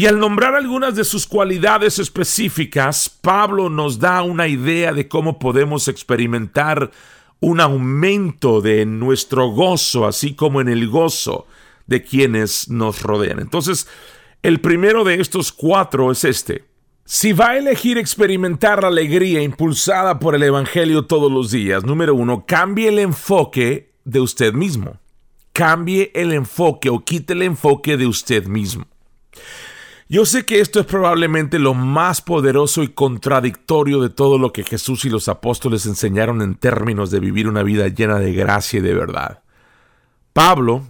Y 0.00 0.06
al 0.06 0.18
nombrar 0.18 0.54
algunas 0.54 0.94
de 0.94 1.04
sus 1.04 1.26
cualidades 1.26 1.98
específicas, 1.98 3.10
Pablo 3.20 3.68
nos 3.68 3.98
da 3.98 4.22
una 4.22 4.48
idea 4.48 4.94
de 4.94 5.08
cómo 5.08 5.38
podemos 5.38 5.88
experimentar 5.88 6.90
un 7.38 7.60
aumento 7.60 8.62
de 8.62 8.86
nuestro 8.86 9.48
gozo, 9.48 10.06
así 10.06 10.32
como 10.32 10.62
en 10.62 10.70
el 10.70 10.88
gozo 10.88 11.46
de 11.86 12.02
quienes 12.02 12.70
nos 12.70 13.02
rodean. 13.02 13.40
Entonces, 13.40 13.88
el 14.42 14.62
primero 14.62 15.04
de 15.04 15.20
estos 15.20 15.52
cuatro 15.52 16.10
es 16.10 16.24
este. 16.24 16.64
Si 17.04 17.34
va 17.34 17.50
a 17.50 17.58
elegir 17.58 17.98
experimentar 17.98 18.80
la 18.80 18.88
alegría 18.88 19.42
impulsada 19.42 20.18
por 20.18 20.34
el 20.34 20.44
Evangelio 20.44 21.04
todos 21.04 21.30
los 21.30 21.50
días, 21.50 21.84
número 21.84 22.14
uno, 22.14 22.46
cambie 22.46 22.88
el 22.88 23.00
enfoque 23.00 23.92
de 24.06 24.20
usted 24.20 24.54
mismo. 24.54 24.98
Cambie 25.52 26.10
el 26.14 26.32
enfoque 26.32 26.88
o 26.88 27.04
quite 27.04 27.34
el 27.34 27.42
enfoque 27.42 27.98
de 27.98 28.06
usted 28.06 28.46
mismo. 28.46 28.86
Yo 30.12 30.26
sé 30.26 30.44
que 30.44 30.58
esto 30.58 30.80
es 30.80 30.86
probablemente 30.86 31.60
lo 31.60 31.72
más 31.72 32.20
poderoso 32.20 32.82
y 32.82 32.88
contradictorio 32.88 34.00
de 34.00 34.10
todo 34.10 34.38
lo 34.38 34.52
que 34.52 34.64
Jesús 34.64 35.04
y 35.04 35.08
los 35.08 35.28
apóstoles 35.28 35.86
enseñaron 35.86 36.42
en 36.42 36.56
términos 36.56 37.12
de 37.12 37.20
vivir 37.20 37.46
una 37.46 37.62
vida 37.62 37.86
llena 37.86 38.18
de 38.18 38.32
gracia 38.32 38.80
y 38.80 38.82
de 38.82 38.92
verdad. 38.92 39.44
Pablo 40.32 40.82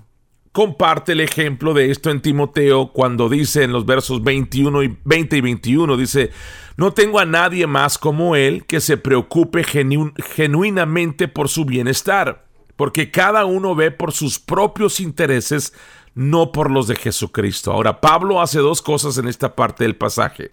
comparte 0.53 1.12
el 1.12 1.21
ejemplo 1.21 1.75
de 1.75 1.91
esto 1.91 2.09
en 2.09 2.23
Timoteo 2.23 2.93
cuando 2.95 3.29
dice 3.29 3.62
en 3.62 3.73
los 3.73 3.85
versos 3.85 4.25
21 4.25 4.85
y 4.85 4.99
20 5.05 5.37
y 5.37 5.41
21 5.43 5.99
dice, 5.99 6.31
"No 6.79 6.95
tengo 6.95 7.19
a 7.19 7.27
nadie 7.27 7.67
más 7.67 7.99
como 7.99 8.37
él 8.37 8.65
que 8.65 8.81
se 8.81 8.97
preocupe 8.97 9.65
genuinamente 9.65 11.29
por 11.29 11.50
su 11.50 11.67
bienestar, 11.67 12.47
porque 12.75 13.11
cada 13.11 13.45
uno 13.45 13.75
ve 13.75 13.91
por 13.91 14.12
sus 14.12 14.39
propios 14.39 14.99
intereses 14.99 15.75
no 16.14 16.52
por 16.52 16.71
los 16.71 16.87
de 16.87 16.97
Jesucristo. 16.97 17.73
Ahora, 17.73 18.00
Pablo 18.00 18.40
hace 18.40 18.59
dos 18.59 18.83
cosas 18.83 19.19
en 19.19 19.29
esta 19.29 19.55
parte 19.55 19.85
del 19.85 19.97
pasaje. 19.97 20.50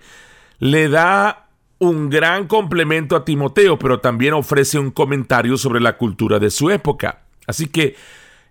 Le 0.59 0.89
da 0.89 1.49
un 1.79 2.09
gran 2.09 2.47
complemento 2.47 3.15
a 3.15 3.25
Timoteo, 3.25 3.77
pero 3.77 3.99
también 3.99 4.33
ofrece 4.33 4.79
un 4.79 4.91
comentario 4.91 5.57
sobre 5.57 5.79
la 5.79 5.97
cultura 5.97 6.39
de 6.39 6.49
su 6.49 6.69
época. 6.69 7.23
Así 7.45 7.67
que 7.67 7.95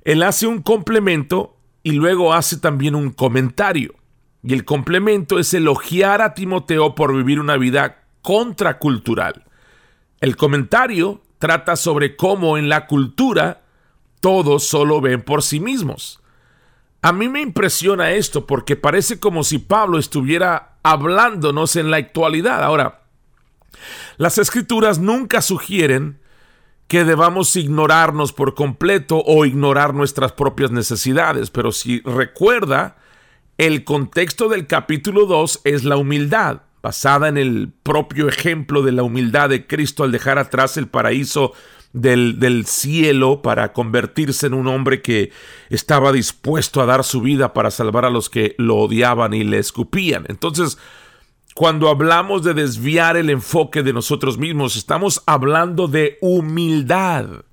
él 0.03 0.23
hace 0.23 0.47
un 0.47 0.63
complemento 0.63 1.57
y 1.83 1.93
luego 1.93 2.33
hace 2.33 2.59
también 2.59 2.95
un 2.95 3.11
comentario. 3.11 3.95
Y 4.43 4.53
el 4.55 4.65
complemento 4.65 5.39
es 5.39 5.53
elogiar 5.55 6.23
a 6.23 6.35
Timoteo 6.35 6.95
por 6.95 7.15
vivir 7.15 7.41
una 7.41 7.57
vida 7.57 8.05
contracultural. 8.23 9.45
El 10.21 10.37
comentario 10.37 11.23
trata 11.39 11.77
sobre 11.77 12.17
cómo 12.17 12.57
en 12.57 12.69
la 12.69 12.87
cultura 12.87 13.63
todos 14.21 14.65
solo 14.65 15.01
ven 15.01 15.23
por 15.23 15.43
sí 15.43 15.61
mismos. 15.61 16.21
A 17.07 17.13
mí 17.13 17.29
me 17.29 17.41
impresiona 17.41 18.11
esto 18.11 18.49
porque 18.49 18.75
parece 18.75 19.21
como 19.21 19.45
si 19.45 19.61
Pablo 19.61 19.97
estuviera 19.97 20.73
hablándonos 20.83 21.77
en 21.77 21.93
la 21.93 21.99
actualidad. 21.99 22.65
Ahora, 22.65 23.03
las 24.17 24.39
escrituras 24.39 24.99
nunca 24.99 25.41
sugieren 25.41 26.19
que 26.89 27.05
debamos 27.05 27.55
ignorarnos 27.55 28.33
por 28.33 28.57
completo 28.57 29.23
o 29.25 29.45
ignorar 29.45 29.95
nuestras 29.95 30.33
propias 30.33 30.73
necesidades, 30.73 31.51
pero 31.51 31.71
si 31.71 32.01
recuerda, 32.01 32.97
el 33.57 33.85
contexto 33.85 34.49
del 34.49 34.67
capítulo 34.67 35.27
2 35.27 35.61
es 35.63 35.85
la 35.85 35.99
humildad, 35.99 36.63
basada 36.83 37.29
en 37.29 37.39
el 37.39 37.73
propio 37.85 38.29
ejemplo 38.29 38.83
de 38.83 38.91
la 38.91 39.05
humildad 39.05 39.51
de 39.51 39.69
Cristo 39.69 40.03
al 40.03 40.11
dejar 40.11 40.41
atrás 40.41 40.77
el 40.77 40.89
paraíso 40.89 41.53
del, 41.97 42.67
cielo 42.67 43.43
para 43.43 43.73
convertirse 43.73 44.47
en 44.47 44.55
un 44.55 44.67
hombre 44.67 45.03
que 45.03 45.33
estaba 45.71 46.13
dispuesto 46.13 46.81
a 46.81 46.87
dar 46.87 47.05
su 47.05 47.21
vida 47.21 47.53
para 47.53 47.71
salvar 47.71 48.05
a 48.05 48.11
los 48.11 48.29
que 48.29 48.55
lo 48.59 48.77
odiaban 48.77 49.35
y 49.35 49.45
le 49.45 49.59
escupían. 49.59 50.27
Entonces, 50.29 50.79
cuando 51.55 51.89
hablamos 51.89 52.45
de 52.45 52.55
desviar 52.55 53.17
el 53.17 53.31
enfoque 53.31 53.83
de 53.83 53.93
nosotros 53.93 54.37
mismos, 54.37 54.77
estamos 54.77 55.23
hablando 55.27 55.89
de 55.89 56.19
humildad. 56.21 57.45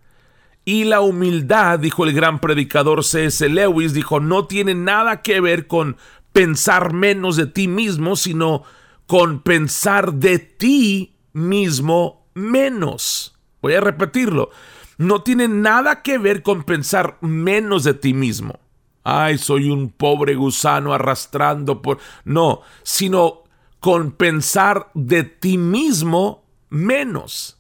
Y 0.66 0.86
la 0.86 1.02
humildad, 1.02 1.80
dijo 1.80 2.06
el 2.06 2.14
gran 2.14 2.40
predicador 2.40 3.04
C.S. 3.04 3.48
Lewis, 3.50 3.94
dijo, 3.94 4.20
no 4.20 4.46
tiene 4.46 4.76
nada 4.76 5.22
que 5.22 5.42
ver 5.42 5.68
con 5.68 5.98
pensar 6.32 6.94
menos 6.94 7.36
de 7.36 7.48
ti 7.48 7.68
mismo, 7.68 8.16
sino 8.16 8.64
con 9.08 9.42
pensar 9.42 10.14
de 10.14 10.40
ti 10.40 11.16
mismo 11.34 12.28
menos. 12.34 13.33
Voy 13.64 13.76
a 13.76 13.82
repetirlo. 13.82 14.50
No 14.98 15.24
tiene 15.24 15.48
nada 15.48 16.04
que 16.04 16.18
ver 16.18 16.44
con 16.44 16.64
pensar 16.64 17.18
menos 17.22 17.86
de 17.86 17.94
ti 17.94 18.14
mismo. 18.14 18.60
Ay, 19.06 19.38
soy 19.38 19.70
un 19.70 19.90
pobre 19.90 20.36
gusano 20.36 20.94
arrastrando 20.94 21.82
por... 21.82 21.98
No, 22.26 22.60
sino 22.84 23.44
con 23.80 24.12
pensar 24.12 24.92
de 24.94 25.24
ti 25.24 25.58
mismo 25.58 26.46
menos. 26.70 27.58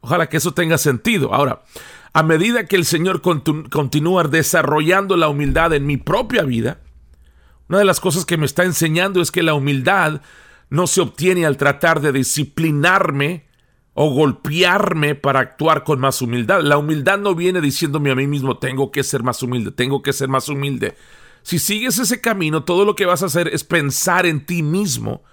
Ojalá 0.00 0.30
que 0.30 0.38
eso 0.38 0.54
tenga 0.54 0.78
sentido. 0.78 1.34
Ahora, 1.34 1.64
a 2.14 2.22
medida 2.22 2.64
que 2.64 2.76
el 2.76 2.86
Señor 2.86 3.20
continúa 3.20 4.24
desarrollando 4.24 5.18
la 5.18 5.28
humildad 5.28 5.74
en 5.74 5.84
mi 5.84 5.98
propia 5.98 6.44
vida, 6.44 6.80
una 7.68 7.78
de 7.78 7.84
las 7.84 8.00
cosas 8.00 8.24
que 8.24 8.38
me 8.38 8.46
está 8.46 8.64
enseñando 8.64 9.20
es 9.20 9.30
que 9.30 9.42
la 9.42 9.52
humildad 9.52 10.22
no 10.70 10.86
se 10.86 11.02
obtiene 11.02 11.44
al 11.44 11.58
tratar 11.58 12.00
de 12.00 12.12
disciplinarme 12.12 13.47
o 14.00 14.10
golpearme 14.10 15.16
para 15.16 15.40
actuar 15.40 15.82
con 15.82 15.98
más 15.98 16.22
humildad. 16.22 16.62
La 16.62 16.78
humildad 16.78 17.18
no 17.18 17.34
viene 17.34 17.60
diciéndome 17.60 18.12
a 18.12 18.14
mí 18.14 18.28
mismo, 18.28 18.56
tengo 18.56 18.92
que 18.92 19.02
ser 19.02 19.24
más 19.24 19.42
humilde, 19.42 19.72
tengo 19.72 20.02
que 20.02 20.12
ser 20.12 20.28
más 20.28 20.48
humilde. 20.48 20.94
Si 21.42 21.58
sigues 21.58 21.98
ese 21.98 22.20
camino, 22.20 22.62
todo 22.62 22.84
lo 22.84 22.94
que 22.94 23.06
vas 23.06 23.24
a 23.24 23.26
hacer 23.26 23.48
es 23.48 23.64
pensar 23.64 24.24
en 24.24 24.46
ti 24.46 24.62
mismo 24.62 25.24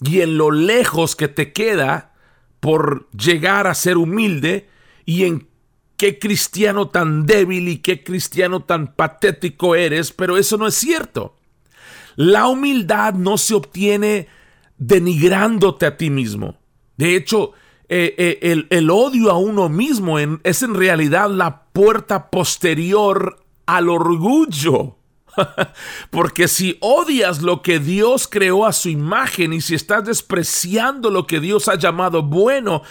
y 0.00 0.20
en 0.20 0.38
lo 0.38 0.52
lejos 0.52 1.16
que 1.16 1.26
te 1.26 1.52
queda 1.52 2.14
por 2.60 3.10
llegar 3.10 3.66
a 3.66 3.74
ser 3.74 3.96
humilde 3.96 4.68
y 5.04 5.24
en 5.24 5.48
qué 5.96 6.20
cristiano 6.20 6.86
tan 6.90 7.26
débil 7.26 7.66
y 7.66 7.78
qué 7.78 8.04
cristiano 8.04 8.62
tan 8.62 8.94
patético 8.94 9.74
eres, 9.74 10.12
pero 10.12 10.36
eso 10.36 10.56
no 10.56 10.68
es 10.68 10.76
cierto. 10.76 11.34
La 12.14 12.46
humildad 12.46 13.14
no 13.14 13.36
se 13.36 13.54
obtiene 13.54 14.28
denigrándote 14.78 15.86
a 15.86 15.96
ti 15.96 16.08
mismo. 16.08 16.56
De 16.96 17.16
hecho, 17.16 17.52
eh, 17.88 18.14
eh, 18.42 18.66
el, 18.70 18.90
odio 18.90 19.30
a 19.30 19.38
uno 19.38 19.68
mismo 19.68 20.18
es 20.18 20.62
en 20.62 20.74
realidad 20.74 21.30
la 21.30 21.62
puerta 21.72 22.30
posterior 22.30 23.38
al 23.66 23.88
orgullo. 23.88 24.96
Porque 26.10 26.48
si 26.48 26.78
odias 26.80 27.42
lo 27.42 27.62
que 27.62 27.78
Dios 27.78 28.26
creó 28.26 28.66
a 28.66 28.72
su 28.72 28.88
imagen 28.88 29.52
y 29.52 29.60
si 29.60 29.74
estás 29.74 30.04
despreciando 30.04 31.10
lo 31.10 31.26
que 31.26 31.40
Dios 31.40 31.68
ha 31.68 31.76
llamado 31.76 32.22
bueno 32.22 32.82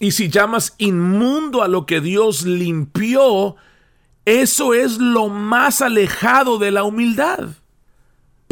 y 0.00 0.10
si 0.10 0.28
llamas 0.28 0.74
inmundo 0.78 1.62
a 1.62 1.68
lo 1.68 1.86
que 1.86 2.00
Dios 2.00 2.42
limpió, 2.42 3.56
eso 4.24 4.74
es 4.74 4.98
lo 4.98 5.28
más 5.28 5.80
alejado 5.80 6.58
de 6.58 6.72
la 6.72 6.82
humildad. 6.82 7.50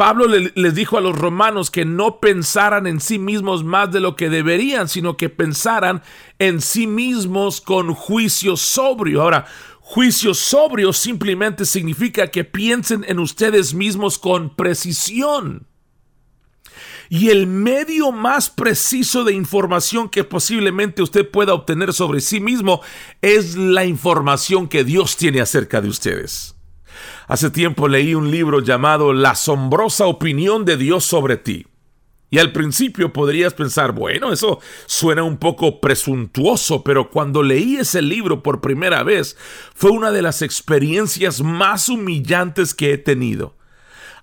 Pablo 0.01 0.29
les 0.29 0.75
dijo 0.75 0.97
a 0.97 1.03
los 1.03 1.15
romanos 1.15 1.71
que 1.71 1.85
no 1.85 2.21
pensaran 2.21 2.87
en 2.87 3.01
sí 3.01 3.19
mismos 3.19 3.65
más 3.65 3.93
de 3.93 4.01
lo 4.01 4.17
que 4.17 4.31
deberían, 4.31 4.89
sino 4.89 5.19
que 5.19 5.29
pensaran 5.29 6.03
en 6.39 6.63
sí 6.63 6.87
mismos 6.87 7.61
con 7.61 7.93
juicio 7.93 8.57
sobrio. 8.57 9.21
Ahora, 9.21 9.45
juicio 9.81 10.33
sobrio 10.33 10.95
simplemente 10.95 11.67
significa 11.67 12.29
que 12.29 12.45
piensen 12.45 13.05
en 13.09 13.19
ustedes 13.19 13.75
mismos 13.75 14.19
con 14.19 14.57
precisión. 14.57 15.67
Y 17.11 17.29
el 17.29 17.47
medio 17.47 18.11
más 18.11 18.49
preciso 18.49 19.23
de 19.25 19.35
información 19.35 20.09
que 20.09 20.25
posiblemente 20.25 21.03
usted 21.03 21.31
pueda 21.31 21.53
obtener 21.53 21.93
sobre 21.93 22.23
sí 22.23 22.41
mismo 22.41 22.81
es 23.21 23.55
la 23.55 23.85
información 23.85 24.67
que 24.67 24.83
Dios 24.83 25.19
tiene 25.19 25.43
acerca 25.43 25.83
de 25.83 25.91
ustedes. 25.91 26.55
Hace 27.31 27.49
tiempo 27.51 27.87
leí 27.87 28.17
un 28.17 28.29
libro 28.33 28.59
llamado 28.59 29.13
La 29.13 29.31
asombrosa 29.31 30.07
opinión 30.07 30.65
de 30.65 30.77
Dios 30.77 31.05
sobre 31.05 31.37
ti. 31.37 31.65
Y 32.29 32.41
al 32.41 32.51
principio 32.51 33.13
podrías 33.13 33.55
pensar, 33.55 33.93
bueno, 33.93 34.33
eso 34.33 34.59
suena 34.87 35.23
un 35.23 35.37
poco 35.37 35.81
presuntuoso, 35.81 36.83
pero 36.83 37.09
cuando 37.09 37.45
leí 37.45 37.77
ese 37.77 38.03
libro 38.03 38.43
por 38.43 38.61
primera 38.61 39.05
vez, 39.05 39.37
fue 39.77 39.93
una 39.93 40.11
de 40.11 40.23
las 40.23 40.43
experiencias 40.43 41.41
más 41.41 41.89
humillantes 41.89 42.75
que 42.75 42.95
he 42.95 42.99
tenido 42.99 43.55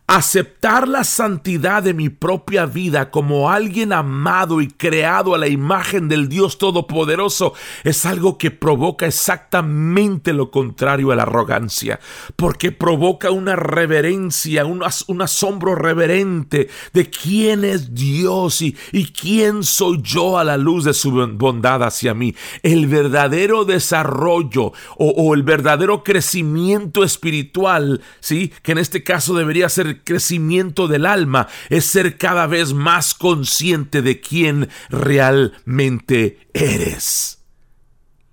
aceptar 0.08 0.88
la 0.88 1.04
santidad 1.04 1.84
de 1.84 1.94
mi 1.94 2.08
propia 2.08 2.66
vida 2.66 3.12
como 3.12 3.52
alguien 3.52 3.92
amado 3.92 4.62
y 4.62 4.70
creado 4.70 5.36
a 5.36 5.38
la 5.38 5.50
imagen 5.50 6.08
del 6.08 6.30
Dios 6.30 6.58
Todopoderoso 6.58 7.54
es 7.84 8.06
algo 8.06 8.38
que 8.38 8.50
provoca 8.50 9.06
exactamente 9.06 10.32
lo 10.32 10.50
contrario 10.50 11.12
a 11.12 11.18
la 11.18 11.24
arrogancia, 11.24 12.00
porque 12.38 12.72
provoca 12.72 13.32
una 13.32 13.58
reverencia, 13.58 14.66
un, 14.66 14.82
asombro 15.22 15.76
reverente 15.76 16.70
de 16.94 17.10
quién 17.10 17.66
es 17.66 17.94
Dios 17.94 18.62
y, 18.62 18.78
quién 19.20 19.64
soy 19.64 20.00
yo 20.02 20.38
a 20.38 20.46
la 20.46 20.56
luz 20.56 20.86
de 20.86 20.94
su 20.94 21.12
bondad 21.12 21.84
hacia 21.84 22.14
mí. 22.14 22.34
El 22.64 22.88
verdadero 22.88 23.66
desarrollo 23.66 24.72
o, 24.98 25.10
o 25.10 25.34
el 25.34 25.44
verdadero 25.44 26.04
crecimiento 26.04 27.04
espiritual, 27.04 28.02
¿sí? 28.22 28.54
que 28.62 28.72
en 28.72 28.78
este 28.78 29.04
caso 29.04 29.36
debería 29.36 29.68
ser 29.68 29.97
crecimiento 30.04 30.88
del 30.88 31.06
alma 31.06 31.48
es 31.70 31.86
ser 31.86 32.18
cada 32.18 32.48
vez 32.48 32.74
más 32.74 33.14
consciente 33.14 34.02
de 34.02 34.20
quién 34.20 34.70
realmente 34.90 36.48
eres. 36.54 37.44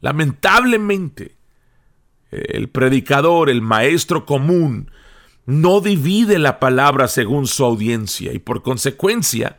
Lamentablemente, 0.01 1.37
el 2.31 2.69
predicador, 2.69 3.49
el 3.49 3.63
maestro 3.63 4.27
común, 4.27 4.91
no 5.47 5.81
divide 5.81 6.39
la 6.39 6.59
palabra 6.59 7.09
según 7.09 7.47
su 7.47 7.65
audiencia 7.65 8.33
y 8.33 8.39
por 8.39 8.63
consecuencia, 8.63 9.59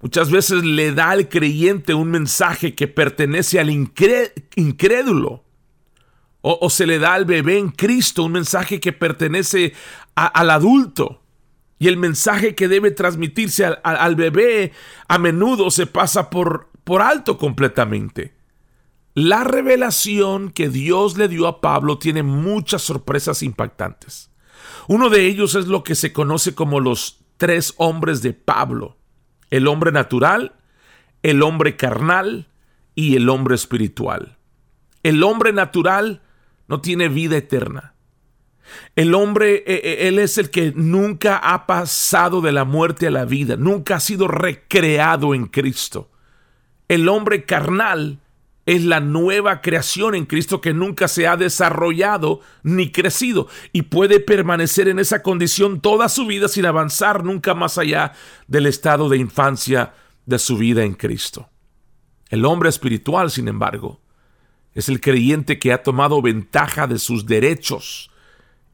muchas 0.00 0.30
veces 0.30 0.64
le 0.64 0.92
da 0.92 1.10
al 1.10 1.28
creyente 1.28 1.94
un 1.94 2.10
mensaje 2.10 2.74
que 2.74 2.88
pertenece 2.88 3.60
al 3.60 3.70
incrédulo. 3.70 5.44
O, 6.44 6.68
se 6.70 6.86
le 6.86 6.98
da 6.98 7.14
al 7.14 7.24
bebé 7.24 7.58
en 7.58 7.70
Cristo 7.70 8.24
un 8.24 8.32
mensaje 8.32 8.80
que 8.80 8.92
pertenece 8.92 9.74
al 10.16 10.50
adulto. 10.50 11.21
Y 11.82 11.88
el 11.88 11.96
mensaje 11.96 12.54
que 12.54 12.68
debe 12.68 12.92
transmitirse 12.92 13.64
al, 13.64 14.14
bebé 14.14 14.70
a 15.08 15.18
menudo 15.18 15.68
se 15.72 15.88
pasa 15.88 16.30
por, 16.30 16.70
alto 17.00 17.38
completamente. 17.38 18.36
La 19.14 19.42
revelación 19.42 20.52
que 20.52 20.68
Dios 20.68 21.18
le 21.18 21.26
dio 21.26 21.48
a 21.48 21.60
Pablo 21.60 21.98
tiene 21.98 22.22
muchas 22.22 22.82
sorpresas 22.82 23.42
impactantes. 23.42 24.30
Uno 24.86 25.10
de 25.10 25.26
ellos 25.26 25.56
es 25.56 25.66
lo 25.66 25.82
que 25.82 25.96
se 25.96 26.12
conoce 26.12 26.54
como 26.54 26.78
los 26.78 27.18
tres 27.36 27.74
hombres 27.78 28.22
de 28.22 28.32
Pablo. 28.32 28.96
El 29.50 29.66
hombre 29.66 29.90
natural, 29.90 30.54
el 31.24 31.42
hombre 31.42 31.76
carnal 31.76 32.46
y 32.94 33.16
el 33.16 33.28
hombre 33.28 33.56
espiritual. 33.56 34.38
El 35.02 35.24
hombre 35.24 35.52
natural 35.52 36.22
no 36.68 36.80
tiene 36.80 37.08
vida 37.08 37.38
eterna. 37.38 37.92
El 38.96 39.14
hombre, 39.14 39.56
eh, 39.66 39.80
eh, 39.84 40.08
él 40.08 40.18
es 40.18 40.38
el 40.38 40.50
que 40.50 40.72
nunca 40.74 41.36
ha 41.36 41.66
pasado 41.66 42.40
de 42.40 42.52
la 42.52 42.64
muerte 42.64 43.06
a 43.06 43.10
la 43.10 43.24
vida, 43.24 43.56
nunca 43.56 43.96
ha 43.96 44.00
sido 44.00 44.28
recreado 44.28 45.34
en 45.34 45.46
Cristo. 45.46 46.10
El 46.88 47.08
hombre 47.08 47.44
carnal 47.44 48.18
es 48.66 48.84
la 48.84 49.00
nueva 49.00 49.60
creación 49.60 50.14
en 50.14 50.26
Cristo 50.26 50.60
que 50.60 50.72
nunca 50.72 51.08
se 51.08 51.26
ha 51.26 51.36
desarrollado 51.36 52.40
ni 52.62 52.92
crecido 52.92 53.48
y 53.72 53.82
puede 53.82 54.20
permanecer 54.20 54.88
en 54.88 54.98
esa 54.98 55.22
condición 55.22 55.80
toda 55.80 56.08
su 56.08 56.26
vida 56.26 56.48
sin 56.48 56.66
avanzar 56.66 57.24
nunca 57.24 57.54
más 57.54 57.76
allá 57.78 58.12
del 58.46 58.66
estado 58.66 59.08
de 59.08 59.18
infancia 59.18 59.94
de 60.26 60.38
su 60.38 60.56
vida 60.56 60.84
en 60.84 60.94
Cristo. 60.94 61.48
El 62.30 62.44
hombre 62.44 62.68
espiritual, 62.68 63.30
sin 63.30 63.48
embargo, 63.48 64.00
es 64.74 64.88
el 64.88 65.00
creyente 65.00 65.58
que 65.58 65.72
ha 65.72 65.82
tomado 65.82 66.22
ventaja 66.22 66.86
de 66.86 66.98
sus 66.98 67.26
derechos, 67.26 68.11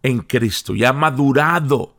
en 0.02 0.20
Cristo 0.20 0.74
y 0.74 0.84
ha 0.84 0.92
madurado 0.92 1.96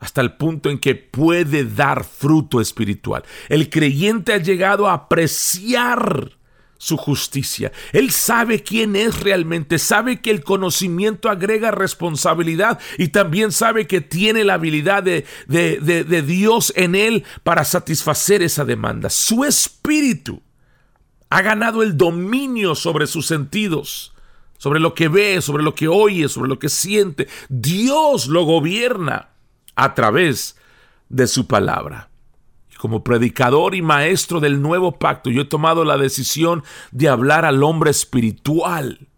hasta 0.00 0.20
el 0.20 0.32
punto 0.32 0.70
en 0.70 0.78
que 0.78 0.94
puede 0.94 1.64
dar 1.64 2.04
fruto 2.04 2.60
espiritual. 2.60 3.24
El 3.48 3.70
creyente 3.70 4.34
ha 4.34 4.38
llegado 4.38 4.86
a 4.86 4.94
apreciar 4.94 6.32
su 6.76 6.98
justicia. 6.98 7.72
Él 7.92 8.10
sabe 8.10 8.62
quién 8.62 8.96
es 8.96 9.20
realmente, 9.20 9.78
sabe 9.78 10.20
que 10.20 10.30
el 10.30 10.44
conocimiento 10.44 11.30
agrega 11.30 11.70
responsabilidad 11.70 12.78
y 12.98 13.08
también 13.08 13.52
sabe 13.52 13.86
que 13.86 14.02
tiene 14.02 14.44
la 14.44 14.54
habilidad 14.54 15.02
de, 15.02 15.24
de, 15.46 15.78
de 15.80 16.22
Dios 16.22 16.72
en 16.76 16.94
él 16.94 17.24
para 17.42 17.64
satisfacer 17.64 18.42
esa 18.42 18.66
demanda. 18.66 19.08
Su 19.08 19.44
espíritu 19.44 20.42
ha 21.30 21.40
ganado 21.40 21.82
el 21.82 21.96
dominio 21.96 22.74
sobre 22.74 23.06
sus 23.06 23.26
sentidos 23.26 24.13
sobre 24.64 24.80
lo 24.80 24.94
que 24.94 25.08
ve, 25.08 25.42
sobre 25.42 25.62
lo 25.62 25.74
que 25.74 25.88
oye, 25.88 26.26
sobre 26.26 26.48
lo 26.48 26.58
que 26.58 26.70
siente. 26.70 27.28
Dios 27.50 28.28
lo 28.28 28.44
gobierna 28.44 29.28
a 29.74 29.92
través 29.92 30.56
de 31.10 31.26
su 31.26 31.46
palabra. 31.46 32.08
como 32.78 33.04
predicador 33.04 33.74
y 33.74 33.82
maestro 33.82 34.40
del 34.40 34.62
nuevo 34.62 34.98
pacto, 34.98 35.28
yo 35.30 35.42
he 35.42 35.44
tomado 35.44 35.84
la 35.84 35.98
decisión 35.98 36.64
de 36.92 37.10
hablar 37.10 37.44
al 37.44 37.62
hombre 37.62 37.90
espiritual, 37.90 39.08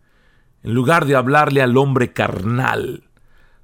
en 0.65 0.75
lugar 0.75 1.05
de 1.05 1.15
hablarle 1.15 1.63
al 1.63 1.77
hombre 1.77 2.13
carnal, 2.13 3.05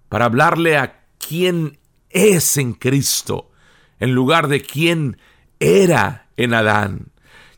para 0.09 0.27
hablarle 0.27 0.77
a 0.77 1.05
quién 1.18 1.79
es 2.11 2.59
en 2.59 2.75
Cristo, 2.75 3.51
en 3.99 4.12
lugar 4.12 4.47
de 4.47 4.62
quién 4.62 5.18
era 5.59 6.29
en 6.37 6.55
Adán. 6.55 7.12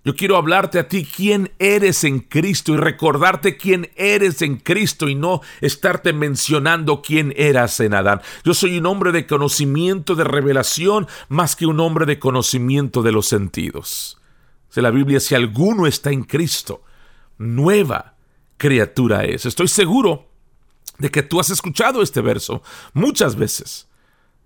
Yo 0.04 0.14
quiero 0.14 0.36
hablarte 0.36 0.78
a 0.78 0.86
ti 0.86 1.04
quién 1.04 1.50
eres 1.58 2.04
en 2.04 2.20
Cristo 2.20 2.74
y 2.74 2.76
recordarte 2.76 3.56
quién 3.56 3.90
eres 3.96 4.42
en 4.42 4.58
Cristo 4.58 5.08
y 5.08 5.14
no 5.14 5.40
estarte 5.62 6.12
mencionando 6.12 7.00
quién 7.00 7.32
eras 7.36 7.80
en 7.80 7.94
Adán. 7.94 8.20
Yo 8.44 8.52
soy 8.52 8.76
un 8.76 8.84
hombre 8.84 9.12
de 9.12 9.26
conocimiento, 9.26 10.14
de 10.14 10.24
revelación, 10.24 11.08
más 11.28 11.56
que 11.56 11.64
un 11.64 11.80
hombre 11.80 12.04
de 12.04 12.18
conocimiento 12.18 13.02
de 13.02 13.12
los 13.12 13.26
sentidos. 13.26 14.18
La 14.74 14.90
Biblia, 14.90 15.20
si 15.20 15.34
alguno 15.34 15.86
está 15.86 16.10
en 16.10 16.24
Cristo, 16.24 16.82
nueva 17.38 18.16
criatura 18.56 19.24
es. 19.24 19.46
Estoy 19.46 19.68
seguro 19.68 20.28
de 20.98 21.10
que 21.10 21.22
tú 21.22 21.40
has 21.40 21.50
escuchado 21.50 22.02
este 22.02 22.20
verso 22.20 22.62
muchas 22.92 23.36
veces, 23.36 23.88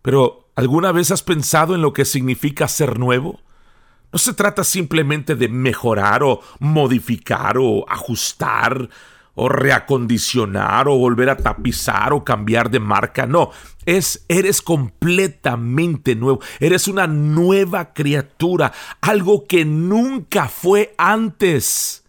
pero 0.02 0.50
¿alguna 0.54 0.92
vez 0.92 1.10
has 1.10 1.22
pensado 1.22 1.74
en 1.74 1.82
lo 1.82 1.92
que 1.92 2.04
significa 2.04 2.68
ser 2.68 2.98
nuevo? 2.98 3.40
No 4.12 4.18
se 4.18 4.32
trata 4.32 4.64
simplemente 4.64 5.34
de 5.34 5.48
mejorar 5.48 6.22
o 6.22 6.40
modificar 6.58 7.58
o 7.58 7.84
ajustar 7.88 8.88
o 9.40 9.48
reacondicionar 9.48 10.88
o 10.88 10.98
volver 10.98 11.30
a 11.30 11.36
tapizar 11.36 12.12
o 12.12 12.24
cambiar 12.24 12.70
de 12.70 12.80
marca. 12.80 13.26
No, 13.26 13.50
es 13.86 14.24
eres 14.28 14.62
completamente 14.62 16.16
nuevo. 16.16 16.40
Eres 16.58 16.88
una 16.88 17.06
nueva 17.06 17.92
criatura, 17.92 18.72
algo 19.00 19.46
que 19.46 19.64
nunca 19.64 20.48
fue 20.48 20.94
antes. 20.98 22.04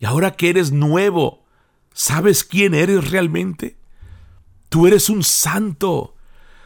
Y 0.00 0.06
ahora 0.06 0.32
que 0.32 0.50
eres 0.50 0.72
nuevo, 0.72 1.44
¿sabes 1.92 2.42
quién 2.42 2.74
eres 2.74 3.10
realmente? 3.10 3.76
Tú 4.68 4.86
eres 4.86 5.08
un 5.08 5.22
santo. 5.22 6.16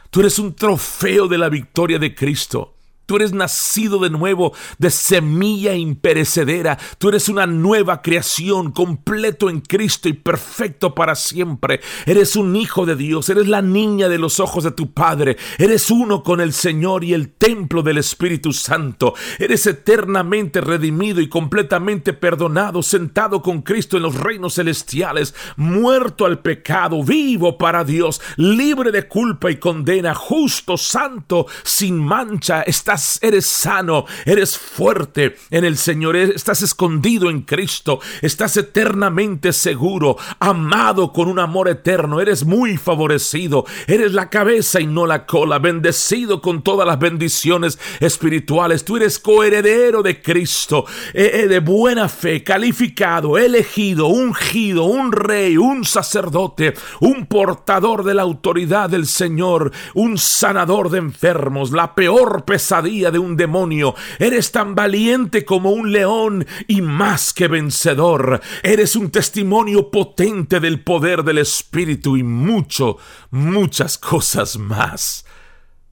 Tú 0.09 0.21
eres 0.21 0.39
un 0.39 0.55
trofeo 0.55 1.27
de 1.27 1.37
la 1.37 1.49
victoria 1.49 1.99
de 1.99 2.15
Cristo. 2.15 2.72
Tú 3.05 3.17
eres 3.17 3.33
nacido 3.33 3.99
de 3.99 4.09
nuevo 4.09 4.53
de 4.77 4.89
semilla 4.89 5.75
imperecedera. 5.75 6.77
Tú 6.97 7.09
eres 7.09 7.27
una 7.27 7.45
nueva 7.45 8.01
creación, 8.01 8.71
completo 8.71 9.49
en 9.49 9.59
Cristo 9.59 10.07
y 10.07 10.13
perfecto 10.13 10.95
para 10.95 11.15
siempre. 11.15 11.81
Eres 12.05 12.37
un 12.37 12.55
hijo 12.55 12.85
de 12.85 12.95
Dios, 12.95 13.27
eres 13.29 13.47
la 13.47 13.61
niña 13.61 14.07
de 14.07 14.17
los 14.17 14.39
ojos 14.39 14.63
de 14.63 14.71
tu 14.71 14.93
Padre. 14.93 15.37
Eres 15.57 15.91
uno 15.91 16.23
con 16.23 16.39
el 16.39 16.53
Señor 16.53 17.03
y 17.03 17.13
el 17.13 17.33
templo 17.33 17.83
del 17.83 17.97
Espíritu 17.97 18.53
Santo. 18.53 19.13
Eres 19.37 19.67
eternamente 19.67 20.61
redimido 20.61 21.19
y 21.19 21.27
completamente 21.27 22.13
perdonado, 22.13 22.81
sentado 22.83 23.41
con 23.41 23.63
Cristo 23.63 23.97
en 23.97 24.03
los 24.03 24.15
reinos 24.15 24.55
celestiales, 24.55 25.35
muerto 25.57 26.25
al 26.25 26.39
pecado, 26.39 27.03
vivo 27.03 27.57
para 27.57 27.83
Dios, 27.83 28.21
libre 28.37 28.91
de 28.91 29.07
culpa 29.07 29.51
y 29.51 29.57
condena, 29.57 30.15
justo, 30.15 30.77
santo, 30.77 31.47
sin 31.63 31.97
mancha. 31.97 32.61
Está 32.61 32.92
eres 33.21 33.45
sano, 33.45 34.05
eres 34.25 34.57
fuerte 34.57 35.35
en 35.49 35.65
el 35.65 35.77
Señor, 35.77 36.15
estás 36.15 36.61
escondido 36.61 37.29
en 37.29 37.41
Cristo, 37.41 37.99
estás 38.21 38.55
eternamente 38.57 39.51
seguro, 39.51 40.17
amado 40.39 41.11
con 41.11 41.27
un 41.27 41.39
amor 41.39 41.69
eterno, 41.69 42.21
eres 42.21 42.45
muy 42.45 42.77
favorecido, 42.77 43.65
eres 43.87 44.13
la 44.13 44.29
cabeza 44.29 44.79
y 44.79 44.85
no 44.85 45.07
la 45.07 45.25
cola, 45.25 45.59
bendecido 45.59 46.41
con 46.41 46.63
todas 46.63 46.87
las 46.87 46.99
bendiciones 46.99 47.79
espirituales, 47.99 48.85
tú 48.85 48.97
eres 48.97 49.17
coheredero 49.17 50.03
de 50.03 50.21
Cristo, 50.21 50.85
eh, 51.13 51.31
eh, 51.33 51.47
de 51.47 51.59
buena 51.59 52.09
fe, 52.09 52.43
calificado, 52.43 53.37
elegido, 53.37 54.07
ungido, 54.07 54.83
un 54.83 55.11
rey, 55.11 55.57
un 55.57 55.83
sacerdote, 55.83 56.73
un 56.99 57.25
portador 57.25 58.03
de 58.03 58.13
la 58.13 58.21
autoridad 58.21 58.89
del 58.89 59.07
Señor, 59.07 59.71
un 59.95 60.17
sanador 60.17 60.89
de 60.89 60.99
enfermos, 60.99 61.71
la 61.71 61.95
peor 61.95 62.43
pesadilla 62.45 62.82
de 62.83 63.19
un 63.19 63.37
demonio. 63.37 63.95
Eres 64.19 64.51
tan 64.51 64.75
valiente 64.75 65.45
como 65.45 65.71
un 65.71 65.91
león 65.91 66.45
y 66.67 66.81
más 66.81 67.33
que 67.33 67.47
vencedor. 67.47 68.41
Eres 68.61 68.95
un 68.95 69.09
testimonio 69.09 69.89
potente 69.89 70.59
del 70.59 70.83
poder 70.83 71.23
del 71.23 71.37
Espíritu 71.37 72.17
y 72.17 72.23
mucho, 72.23 72.97
muchas 73.31 73.97
cosas 73.97 74.57
más. 74.57 75.25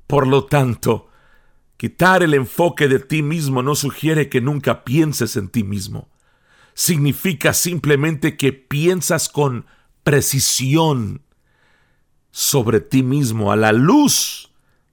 Por 0.05 0.27
lo 0.27 0.45
tanto, 0.45 1.09
quitar 1.77 2.23
el 2.23 2.33
enfoque 2.33 2.87
de 2.87 2.99
ti 2.99 3.23
mismo 3.23 3.63
no 3.63 3.75
sugiere 3.75 4.27
que 4.27 4.41
nunca 4.41 4.83
pienses 4.83 5.37
en 5.37 5.47
ti 5.47 5.63
mismo. 5.63 6.09
Significa 6.73 7.53
simplemente 7.53 8.37
que 8.37 8.53
piensas 8.53 9.29
con 9.29 9.65
precisión 10.03 11.21
sobre 12.31 12.79
ti 12.81 13.03
mismo 13.03 13.51
a 13.51 13.55
la 13.55 13.71
luz 13.71 14.50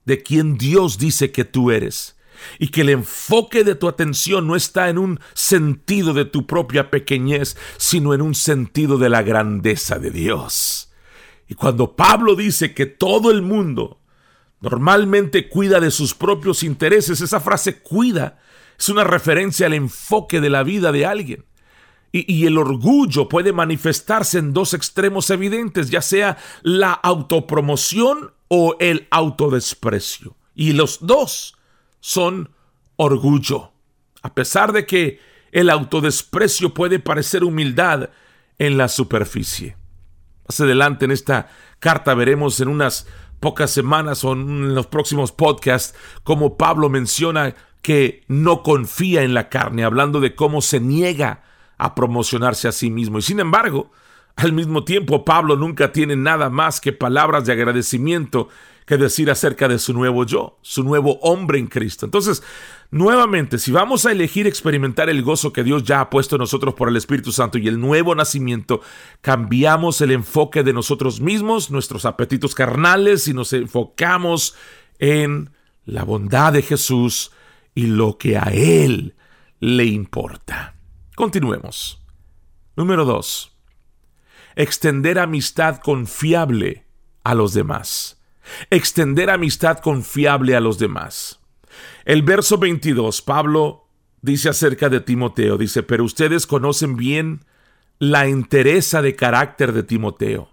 de 0.09 0.23
quien 0.23 0.57
Dios 0.57 0.97
dice 0.97 1.31
que 1.31 1.45
tú 1.45 1.69
eres. 1.69 2.17
Y 2.57 2.69
que 2.69 2.81
el 2.81 2.89
enfoque 2.89 3.63
de 3.63 3.75
tu 3.75 3.87
atención 3.87 4.47
no 4.47 4.55
está 4.55 4.89
en 4.89 4.97
un 4.97 5.19
sentido 5.35 6.15
de 6.15 6.25
tu 6.25 6.47
propia 6.47 6.89
pequeñez, 6.89 7.55
sino 7.77 8.15
en 8.15 8.23
un 8.23 8.33
sentido 8.33 8.97
de 8.97 9.09
la 9.09 9.21
grandeza 9.21 9.99
de 9.99 10.09
Dios. 10.09 10.91
Y 11.47 11.53
cuando 11.53 11.95
Pablo 11.95 12.35
dice 12.35 12.73
que 12.73 12.87
todo 12.87 13.29
el 13.29 13.43
mundo 13.43 13.99
normalmente 14.61 15.47
cuida 15.47 15.79
de 15.79 15.91
sus 15.91 16.15
propios 16.15 16.63
intereses, 16.63 17.21
esa 17.21 17.39
frase 17.39 17.79
cuida 17.79 18.39
es 18.79 18.89
una 18.89 19.03
referencia 19.03 19.67
al 19.67 19.73
enfoque 19.75 20.41
de 20.41 20.49
la 20.49 20.63
vida 20.63 20.91
de 20.91 21.05
alguien. 21.05 21.45
Y, 22.11 22.33
y, 22.33 22.47
el 22.47 22.57
orgullo 22.57 23.29
puede 23.29 23.53
manifestarse 23.53 24.39
en 24.39 24.53
dos 24.53 24.73
extremos 24.73 25.29
evidentes, 25.29 25.91
ya 25.91 26.01
sea 26.01 26.37
la 26.63 26.93
autopromoción 26.93 28.31
o 28.49 28.75
el 28.79 29.07
autodesprecio. 29.11 30.35
Y 30.53 30.73
los 30.73 31.05
dos 31.05 31.55
son 32.01 32.49
orgullo. 32.97 33.71
A 34.21 34.33
pesar 34.33 34.73
de 34.73 34.85
que 34.85 35.19
el 35.51 35.69
autodesprecio 35.69 36.73
puede 36.73 36.99
parecer 36.99 37.43
humildad 37.43 38.09
en 38.57 38.77
la 38.77 38.89
superficie. 38.89 39.77
Más 40.47 40.59
adelante 40.59 41.05
en 41.05 41.11
esta 41.11 41.47
carta 41.79 42.13
veremos 42.13 42.59
en 42.59 42.67
unas 42.67 43.07
pocas 43.39 43.71
semanas 43.71 44.23
o 44.23 44.33
en 44.33 44.75
los 44.75 44.87
próximos 44.87 45.31
podcasts 45.31 45.97
cómo 46.23 46.57
Pablo 46.57 46.89
menciona 46.89 47.55
que 47.81 48.23
no 48.27 48.61
confía 48.63 49.23
en 49.23 49.33
la 49.33 49.47
carne, 49.47 49.85
hablando 49.85 50.19
de 50.19 50.35
cómo 50.35 50.61
se 50.61 50.79
niega 50.79 51.43
a 51.77 51.95
promocionarse 51.95 52.67
a 52.67 52.73
sí 52.73 52.89
mismo. 52.89 53.19
Y 53.19 53.21
sin 53.21 53.39
embargo, 53.39 53.91
al 54.39 54.53
mismo 54.53 54.83
tiempo, 54.83 55.25
Pablo 55.25 55.57
nunca 55.57 55.91
tiene 55.91 56.15
nada 56.15 56.49
más 56.49 56.79
que 56.79 56.93
palabras 56.93 57.45
de 57.45 57.53
agradecimiento 57.53 58.47
que 58.85 58.97
decir 58.97 59.29
acerca 59.29 59.67
de 59.67 59.77
su 59.77 59.93
nuevo 59.93 60.25
yo, 60.25 60.57
su 60.61 60.83
nuevo 60.83 61.19
hombre 61.21 61.59
en 61.59 61.67
Cristo. 61.67 62.05
Entonces, 62.05 62.41
nuevamente, 62.89 63.59
si 63.59 63.71
vamos 63.71 64.05
a 64.05 64.11
elegir 64.11 64.47
experimentar 64.47 65.09
el 65.09 65.21
gozo 65.23 65.53
que 65.53 65.63
Dios 65.63 65.83
ya 65.83 66.01
ha 66.01 66.09
puesto 66.09 66.37
en 66.37 66.39
nosotros 66.39 66.73
por 66.73 66.89
el 66.89 66.95
Espíritu 66.95 67.31
Santo 67.31 67.57
y 67.57 67.67
el 67.67 67.79
nuevo 67.79 68.15
nacimiento, 68.15 68.81
cambiamos 69.21 70.01
el 70.01 70.11
enfoque 70.11 70.63
de 70.63 70.73
nosotros 70.73 71.19
mismos, 71.21 71.69
nuestros 71.69 72.05
apetitos 72.05 72.55
carnales 72.55 73.27
y 73.27 73.33
nos 73.33 73.53
enfocamos 73.53 74.55
en 74.99 75.51
la 75.85 76.03
bondad 76.03 76.53
de 76.53 76.61
Jesús 76.61 77.31
y 77.75 77.87
lo 77.87 78.17
que 78.17 78.37
a 78.37 78.51
Él 78.53 79.15
le 79.59 79.85
importa. 79.85 80.75
Continuemos. 81.15 82.01
Número 82.75 83.05
2 83.05 83.48
extender 84.59 85.19
amistad 85.19 85.77
confiable 85.77 86.83
a 87.23 87.33
los 87.33 87.53
demás. 87.53 88.21
Extender 88.69 89.29
amistad 89.29 89.77
confiable 89.77 90.53
a 90.53 90.59
los 90.59 90.77
demás. 90.77 91.39
El 92.03 92.23
verso 92.23 92.57
22, 92.57 93.21
Pablo 93.21 93.87
dice 94.21 94.49
acerca 94.49 94.89
de 94.89 94.99
Timoteo, 94.99 95.57
dice, 95.57 95.81
pero 95.81 96.03
ustedes 96.03 96.45
conocen 96.45 96.97
bien 96.97 97.45
la 97.99 98.27
entereza 98.27 99.01
de 99.01 99.15
carácter 99.15 99.71
de 99.71 99.83
Timoteo, 99.83 100.51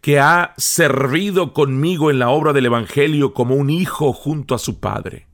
que 0.00 0.18
ha 0.18 0.54
servido 0.56 1.52
conmigo 1.52 2.10
en 2.10 2.18
la 2.18 2.30
obra 2.30 2.54
del 2.54 2.64
Evangelio 2.64 3.34
como 3.34 3.56
un 3.56 3.68
hijo 3.68 4.14
junto 4.14 4.54
a 4.54 4.58
su 4.58 4.80
padre. 4.80 5.26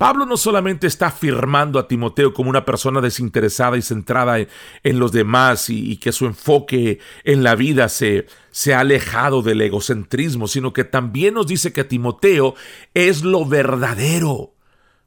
Pablo 0.00 0.24
no 0.24 0.38
solamente 0.38 0.86
está 0.86 1.08
afirmando 1.08 1.78
a 1.78 1.86
Timoteo 1.86 2.32
como 2.32 2.48
una 2.48 2.64
persona 2.64 3.02
desinteresada 3.02 3.76
y 3.76 3.82
centrada 3.82 4.38
en, 4.38 4.98
los 4.98 5.12
demás 5.12 5.68
y, 5.68 5.98
que 5.98 6.10
su 6.10 6.24
enfoque 6.24 7.00
en 7.22 7.42
la 7.42 7.54
vida 7.54 7.86
se, 7.90 8.26
se 8.50 8.72
ha 8.72 8.80
alejado 8.80 9.42
del 9.42 9.60
egocentrismo, 9.60 10.48
sino 10.48 10.72
que 10.72 10.84
también 10.84 11.34
nos 11.34 11.48
dice 11.48 11.74
que 11.74 11.84
Timoteo 11.84 12.54
es 12.94 13.24
lo 13.24 13.44
verdadero 13.44 14.54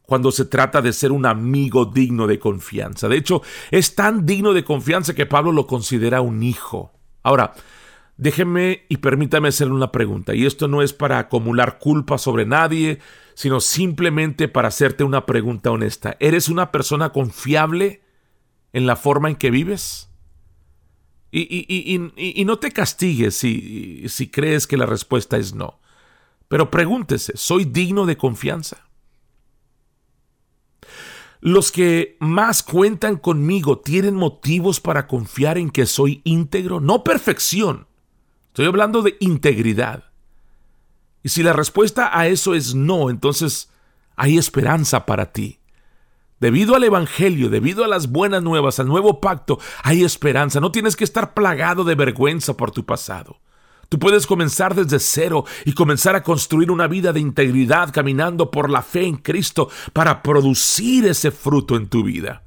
cuando 0.03 0.31
se 0.31 0.45
trata 0.45 0.83
de 0.83 0.93
ser 0.93 1.11
un 1.11 1.25
amigo 1.25 1.85
digno 1.85 2.27
de 2.27 2.37
confianza. 2.37 3.07
De 3.07 3.17
hecho, 3.17 3.41
es 3.71 3.95
tan 3.95 4.27
digno 4.27 4.53
de 4.53 4.63
confianza 4.63 5.15
que 5.15 5.25
Pablo 5.25 5.51
lo 5.53 5.65
considera 5.65 6.21
un 6.21 6.43
hijo. 6.43 6.93
Ahora, 7.23 7.55
déjeme 8.17 8.83
y 8.89 8.97
permítame 8.97 9.47
hacerle 9.47 9.73
una 9.73 9.91
pregunta, 9.91 10.35
y 10.35 10.45
esto 10.45 10.67
no 10.67 10.83
es 10.83 10.93
para 10.93 11.17
acumular 11.17 11.79
culpa 11.79 12.19
sobre 12.19 12.45
nadie, 12.45 12.99
sino 13.35 13.61
simplemente 13.61 14.47
para 14.47 14.67
hacerte 14.67 15.03
una 15.03 15.25
pregunta 15.25 15.71
honesta. 15.71 16.17
¿Eres 16.19 16.49
una 16.49 16.71
persona 16.71 17.11
confiable 17.11 18.01
en 18.73 18.85
la 18.85 18.95
forma 18.95 19.29
en 19.29 19.35
que 19.35 19.51
vives? 19.51 20.09
Y, 21.31 22.43
no 22.45 22.59
te 22.59 22.71
castigues 22.71 23.35
si, 23.35 24.07
si 24.07 24.29
crees 24.29 24.67
que 24.67 24.77
la 24.77 24.85
respuesta 24.85 25.37
es 25.37 25.55
no. 25.55 25.79
Pero 26.47 26.69
pregúntese, 26.69 27.33
¿soy 27.35 27.65
digno 27.65 28.05
de 28.05 28.17
confianza? 28.17 28.87
Los 31.41 31.71
que 31.71 32.15
más 32.19 32.63
cuentan 32.63 33.17
conmigo 33.17 33.79
tienen 33.79 34.15
motivos 34.15 34.79
para 34.79 35.07
confiar 35.07 35.57
en 35.57 35.71
que 35.71 35.85
soy 35.85 36.21
íntegro, 36.23 36.79
no 36.79 37.03
perfección. 37.03 37.87
Estoy 38.47 38.67
hablando 38.67 39.01
de 39.01 39.17
integridad. 39.19 40.12
Y 41.23 41.29
si 41.29 41.41
la 41.41 41.53
respuesta 41.53 42.17
a 42.17 42.27
eso 42.27 42.53
es 42.53 42.75
no, 42.75 43.09
entonces 43.09 43.69
hay 44.15 44.37
esperanza 44.37 45.05
para 45.05 45.31
ti. 45.31 45.59
Debido 46.39 46.75
al 46.75 46.83
Evangelio, 46.83 47.49
debido 47.49 47.85
a 47.85 47.87
las 47.87 48.11
buenas 48.11 48.43
nuevas, 48.43 48.79
al 48.79 48.87
nuevo 48.87 49.21
pacto, 49.21 49.59
hay 49.81 50.03
esperanza. 50.03 50.59
No 50.59 50.71
tienes 50.71 50.97
que 50.97 51.05
estar 51.05 51.33
plagado 51.33 51.85
de 51.85 51.95
vergüenza 51.95 52.57
por 52.57 52.71
tu 52.71 52.85
pasado. 52.85 53.39
Tú 53.87 53.97
puedes 53.99 54.27
comenzar 54.27 54.75
desde 54.75 54.99
cero 54.99 55.45
y 55.65 55.73
comenzar 55.73 56.15
a 56.15 56.23
construir 56.23 56.71
una 56.71 56.87
vida 56.87 57.13
de 57.13 57.19
integridad 57.19 57.93
caminando 57.93 58.51
por 58.51 58.69
la 58.69 58.81
fe 58.81 59.05
en 59.05 59.17
Cristo 59.17 59.69
para 59.93 60.21
producir 60.21 61.05
ese 61.05 61.31
fruto 61.31 61.77
en 61.77 61.87
tu 61.87 62.03
vida. 62.03 62.43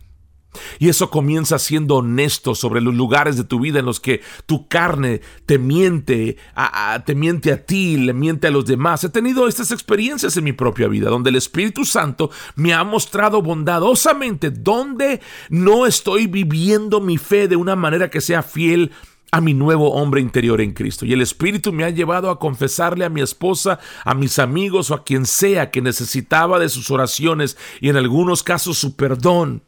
Y 0.78 0.88
eso 0.88 1.10
comienza 1.10 1.58
siendo 1.58 1.96
honesto 1.96 2.54
sobre 2.54 2.80
los 2.80 2.94
lugares 2.94 3.36
de 3.36 3.44
tu 3.44 3.60
vida 3.60 3.80
en 3.80 3.86
los 3.86 4.00
que 4.00 4.22
tu 4.46 4.68
carne 4.68 5.20
te 5.46 5.58
miente, 5.58 6.36
a, 6.54 7.02
te 7.04 7.14
miente 7.14 7.52
a 7.52 7.64
ti, 7.64 7.96
le 7.96 8.12
miente 8.12 8.46
a 8.46 8.50
los 8.50 8.66
demás. 8.66 9.04
He 9.04 9.08
tenido 9.08 9.48
estas 9.48 9.70
experiencias 9.70 10.36
en 10.36 10.44
mi 10.44 10.52
propia 10.52 10.88
vida, 10.88 11.10
donde 11.10 11.30
el 11.30 11.36
Espíritu 11.36 11.84
Santo 11.84 12.30
me 12.54 12.74
ha 12.74 12.84
mostrado 12.84 13.42
bondadosamente 13.42 14.50
donde 14.50 15.20
no 15.50 15.86
estoy 15.86 16.26
viviendo 16.26 17.00
mi 17.00 17.18
fe 17.18 17.48
de 17.48 17.56
una 17.56 17.76
manera 17.76 18.10
que 18.10 18.20
sea 18.20 18.42
fiel 18.42 18.92
a 19.32 19.40
mi 19.40 19.54
nuevo 19.54 19.92
hombre 19.92 20.20
interior 20.20 20.60
en 20.60 20.72
Cristo. 20.72 21.04
Y 21.04 21.12
el 21.12 21.20
Espíritu 21.20 21.72
me 21.72 21.84
ha 21.84 21.90
llevado 21.90 22.30
a 22.30 22.38
confesarle 22.38 23.04
a 23.04 23.10
mi 23.10 23.20
esposa, 23.20 23.78
a 24.04 24.14
mis 24.14 24.38
amigos 24.38 24.90
o 24.90 24.94
a 24.94 25.04
quien 25.04 25.26
sea 25.26 25.70
que 25.70 25.82
necesitaba 25.82 26.58
de 26.58 26.68
sus 26.68 26.90
oraciones 26.90 27.56
y 27.80 27.88
en 27.88 27.96
algunos 27.96 28.42
casos 28.42 28.78
su 28.78 28.96
perdón. 28.96 29.62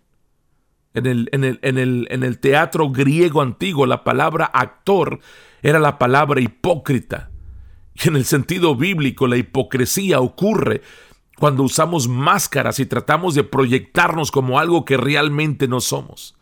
En 0.94 1.07
el, 1.07 1.29
en 1.33 1.44
el, 1.44 1.59
en 1.62 1.79
el, 1.79 2.09
en 2.11 2.22
el 2.22 2.38
teatro 2.38 2.90
griego 2.90 3.42
antiguo 3.42 3.87
la 3.87 4.05
palabra 4.05 4.46
actor 4.46 5.20
era 5.62 5.79
la 5.79 5.98
palabra 5.98 6.40
hipócrita. 6.40 7.31
Y 7.94 8.09
en 8.09 8.16
el 8.16 8.24
sentido 8.24 8.74
bíblico 8.74 9.27
la 9.27 9.37
hipocresía 9.37 10.20
ocurre 10.20 10.83
cuando 11.38 11.62
usamos 11.62 12.09
máscaras 12.09 12.81
y 12.81 12.87
tratamos 12.87 13.35
de 13.35 13.44
proyectarnos 13.44 14.31
como 14.31 14.59
algo 14.59 14.85
que 14.85 14.96
realmente 14.96 15.68
no 15.68 15.81
somos. 15.81 16.37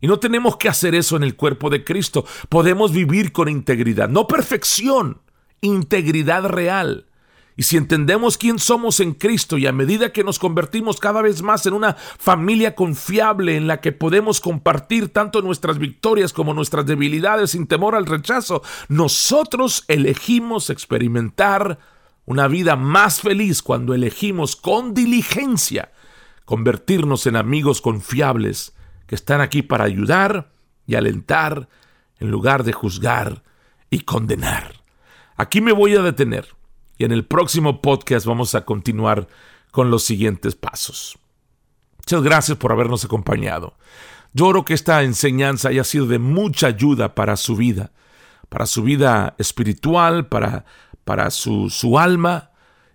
Y 0.00 0.06
no 0.06 0.18
tenemos 0.18 0.58
que 0.58 0.68
hacer 0.68 0.94
eso 0.94 1.16
en 1.16 1.22
el 1.22 1.34
cuerpo 1.34 1.70
de 1.70 1.82
Cristo. 1.82 2.26
Podemos 2.50 2.92
vivir 2.92 3.32
con 3.32 3.48
integridad, 3.48 4.08
no 4.08 4.26
perfección, 4.26 5.22
integridad 5.62 6.44
real. 6.46 7.06
Y 7.56 7.62
si 7.62 7.76
entendemos 7.76 8.36
quién 8.36 8.58
somos 8.58 8.98
en 8.98 9.14
Cristo 9.14 9.58
y 9.58 9.66
a 9.66 9.72
medida 9.72 10.12
que 10.12 10.24
nos 10.24 10.40
convertimos 10.40 10.98
cada 10.98 11.22
vez 11.22 11.42
más 11.42 11.66
en 11.66 11.74
una 11.74 11.94
familia 11.94 12.74
confiable 12.74 13.56
en 13.56 13.68
la 13.68 13.80
que 13.80 13.92
podemos 13.92 14.40
compartir 14.40 15.10
tanto 15.10 15.40
nuestras 15.40 15.78
victorias 15.78 16.32
como 16.32 16.52
nuestras 16.52 16.84
debilidades 16.84 17.52
sin 17.52 17.68
temor 17.68 17.94
al 17.94 18.06
rechazo, 18.06 18.62
nosotros 18.88 19.84
elegimos 19.86 20.68
experimentar 20.68 21.78
una 22.26 22.48
vida 22.48 22.74
más 22.74 23.20
feliz 23.20 23.62
cuando 23.62 23.94
elegimos 23.94 24.56
con 24.56 24.92
diligencia 24.92 25.92
convertirnos 26.44 27.26
en 27.26 27.36
amigos 27.36 27.80
confiables 27.80 28.74
que 29.06 29.14
están 29.14 29.40
aquí 29.40 29.62
para 29.62 29.84
ayudar 29.84 30.50
y 30.86 30.96
alentar 30.96 31.68
en 32.18 32.30
lugar 32.30 32.64
de 32.64 32.72
juzgar 32.72 33.42
y 33.90 34.00
condenar. 34.00 34.82
Aquí 35.36 35.60
me 35.60 35.72
voy 35.72 35.94
a 35.94 36.02
detener 36.02 36.48
y 36.98 37.04
en 37.04 37.12
el 37.12 37.24
próximo 37.24 37.80
podcast 37.80 38.26
vamos 38.26 38.54
a 38.54 38.64
continuar 38.64 39.28
con 39.70 39.90
los 39.90 40.04
siguientes 40.04 40.54
pasos. 40.54 41.18
Muchas 41.98 42.22
gracias 42.22 42.58
por 42.58 42.72
habernos 42.72 43.04
acompañado. 43.04 43.74
Yo 44.32 44.46
oro 44.46 44.64
que 44.64 44.74
esta 44.74 45.02
enseñanza 45.02 45.68
haya 45.68 45.84
sido 45.84 46.06
de 46.06 46.18
mucha 46.18 46.66
ayuda 46.66 47.14
para 47.14 47.36
su 47.36 47.56
vida, 47.56 47.92
para 48.48 48.66
su 48.66 48.82
vida 48.82 49.34
espiritual, 49.38 50.26
para, 50.26 50.64
para 51.04 51.30
su, 51.30 51.70
su 51.70 51.98
alma, 51.98 52.50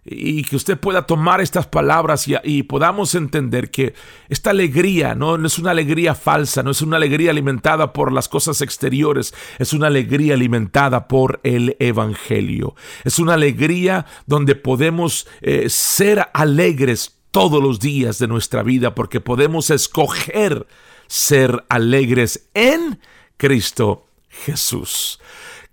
y 0.06 0.44
que 0.44 0.56
usted 0.56 0.80
pueda 0.80 1.06
tomar 1.06 1.42
estas 1.42 1.68
palabras 1.68 2.26
y, 2.44 2.64
podamos 2.64 3.16
entender 3.16 3.70
que 3.70 3.94
esta 4.30 4.52
alegría 4.52 5.16
¿no? 5.16 5.38
no 5.38 5.48
es 5.48 5.60
una 5.60 5.72
alegría 5.72 6.16
falsa, 6.16 6.64
no 6.64 6.72
es 6.72 6.82
una 6.82 6.98
alegría 6.98 7.32
alimentada 7.32 7.94
por 7.94 8.12
las 8.12 8.30
cosas 8.30 8.62
exteriores, 8.62 9.34
es 9.60 9.74
una 9.74 9.88
alegría 9.88 10.34
alimentada 10.34 11.08
por 11.08 11.40
el 11.44 11.76
Evangelio. 11.80 12.76
Es 13.04 13.20
una 13.20 13.34
alegría 13.34 14.06
donde 14.26 14.56
podemos 14.56 15.28
eh, 15.42 15.70
ser 15.70 16.28
alegres 16.34 17.20
todos 17.32 17.62
los 17.62 17.80
días 17.80 18.20
de 18.20 18.28
nuestra 18.28 18.64
vida 18.64 18.96
porque 18.96 19.20
podemos 19.20 19.70
escoger 19.70 20.66
ser 21.08 21.66
alegres 21.70 22.48
en 22.54 23.00
Cristo 23.38 24.08
Jesús. 24.30 25.20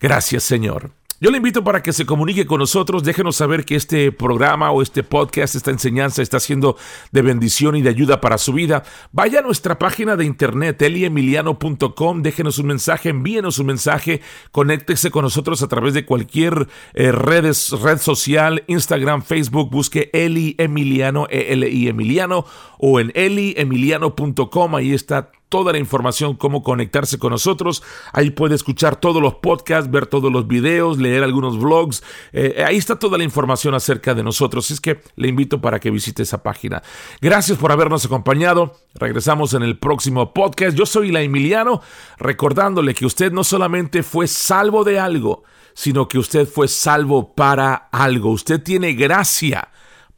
Gracias 0.01 0.43
Señor. 0.45 0.93
Yo 1.19 1.31
le 1.31 1.39
invito 1.39 1.65
para 1.65 1.83
que 1.83 1.95
se 1.95 2.05
comunique 2.05 2.45
con 2.45 2.59
nosotros, 2.59 3.03
déjenos 3.03 3.37
saber 3.37 3.65
que 3.65 3.75
este 3.75 4.13
programa 4.13 4.71
o 4.71 4.83
este 4.83 5.03
podcast, 5.03 5.55
esta 5.55 5.71
enseñanza 5.71 6.21
está 6.21 6.39
siendo 6.41 6.77
de 7.11 7.23
bendición 7.23 7.75
y 7.75 7.81
de 7.81 7.89
ayuda 7.89 8.21
para 8.21 8.37
su 8.37 8.53
vida. 8.53 8.83
Vaya 9.13 9.39
a 9.39 9.43
nuestra 9.43 9.79
página 9.79 10.17
de 10.17 10.27
internet, 10.27 10.83
eliemiliano.com, 10.83 12.21
déjenos 12.21 12.59
un 12.59 12.67
mensaje, 12.67 13.09
envíenos 13.09 13.59
un 13.59 13.65
mensaje, 13.65 14.21
conéctese 14.51 15.11
con 15.11 15.23
nosotros 15.23 15.63
a 15.63 15.69
través 15.69 15.95
de 15.95 16.05
cualquier 16.05 16.69
eh, 16.93 17.11
redes, 17.13 17.71
red 17.81 17.97
social, 17.97 18.63
Instagram, 18.67 19.23
Facebook, 19.23 19.71
busque 19.71 20.11
Eli 20.13 20.55
Emiliano, 20.59 21.29
E-L-I 21.31 21.89
Emiliano, 21.89 22.45
o 22.77 23.01
en 23.01 23.11
eliemiliano.com, 23.15 24.75
ahí 24.75 24.93
está 24.93 25.31
toda 25.49 25.73
la 25.73 25.79
información, 25.79 26.35
cómo 26.35 26.63
conectarse 26.63 27.19
con 27.19 27.31
nosotros. 27.31 27.83
Ahí 28.13 28.31
puede 28.31 28.55
escuchar 28.55 28.97
todos 28.97 29.23
los 29.23 29.35
podcasts, 29.35 29.91
ver 29.91 30.07
todos 30.07 30.33
los 30.33 30.47
videos, 30.47 30.99
leer 30.99 31.23
algunos 31.23 31.59
vlogs. 31.59 32.03
Eh, 32.33 32.65
ahí 32.67 32.77
está 32.77 32.99
toda 32.99 33.19
la 33.19 33.25
información 33.25 33.75
acerca 33.75 34.15
de 34.15 34.23
nosotros. 34.23 34.71
Es 34.71 34.81
que 34.81 35.01
le 35.17 35.29
invito 35.29 35.61
para 35.61 35.81
que 35.81 35.91
visite 35.91 36.23
esa 36.23 36.43
página. 36.43 36.83
Gracias 37.21 37.59
por 37.59 37.73
habernos 37.73 38.05
acompañado. 38.05 38.75
Regresamos 38.95 39.55
en 39.55 39.63
el 39.63 39.79
próximo 39.79 40.33
podcast. 40.33 40.77
Yo 40.77 40.87
soy 40.87 41.13
la 41.13 41.23
Emiliano, 41.23 41.83
recordándole 42.19 42.95
que 42.95 43.07
usted 43.07 43.33
no 43.33 43.45
solamente 43.45 44.03
fue 44.03 44.27
salvo 44.27 44.85
de 44.85 44.99
algo, 44.99 45.45
sino 45.75 46.09
que 46.09 46.19
usted 46.19 46.49
fue 46.49 46.69
salvo 46.69 47.35
para 47.35 47.75
algo. 47.93 48.31
Usted 48.31 48.63
tiene 48.63 48.95
gracia 48.95 49.69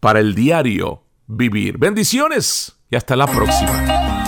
para 0.00 0.20
el 0.20 0.34
diario 0.34 1.02
vivir. 1.26 1.78
Bendiciones 1.78 2.78
y 2.90 2.96
hasta 2.96 3.16
la 3.16 3.26
próxima. 3.26 4.27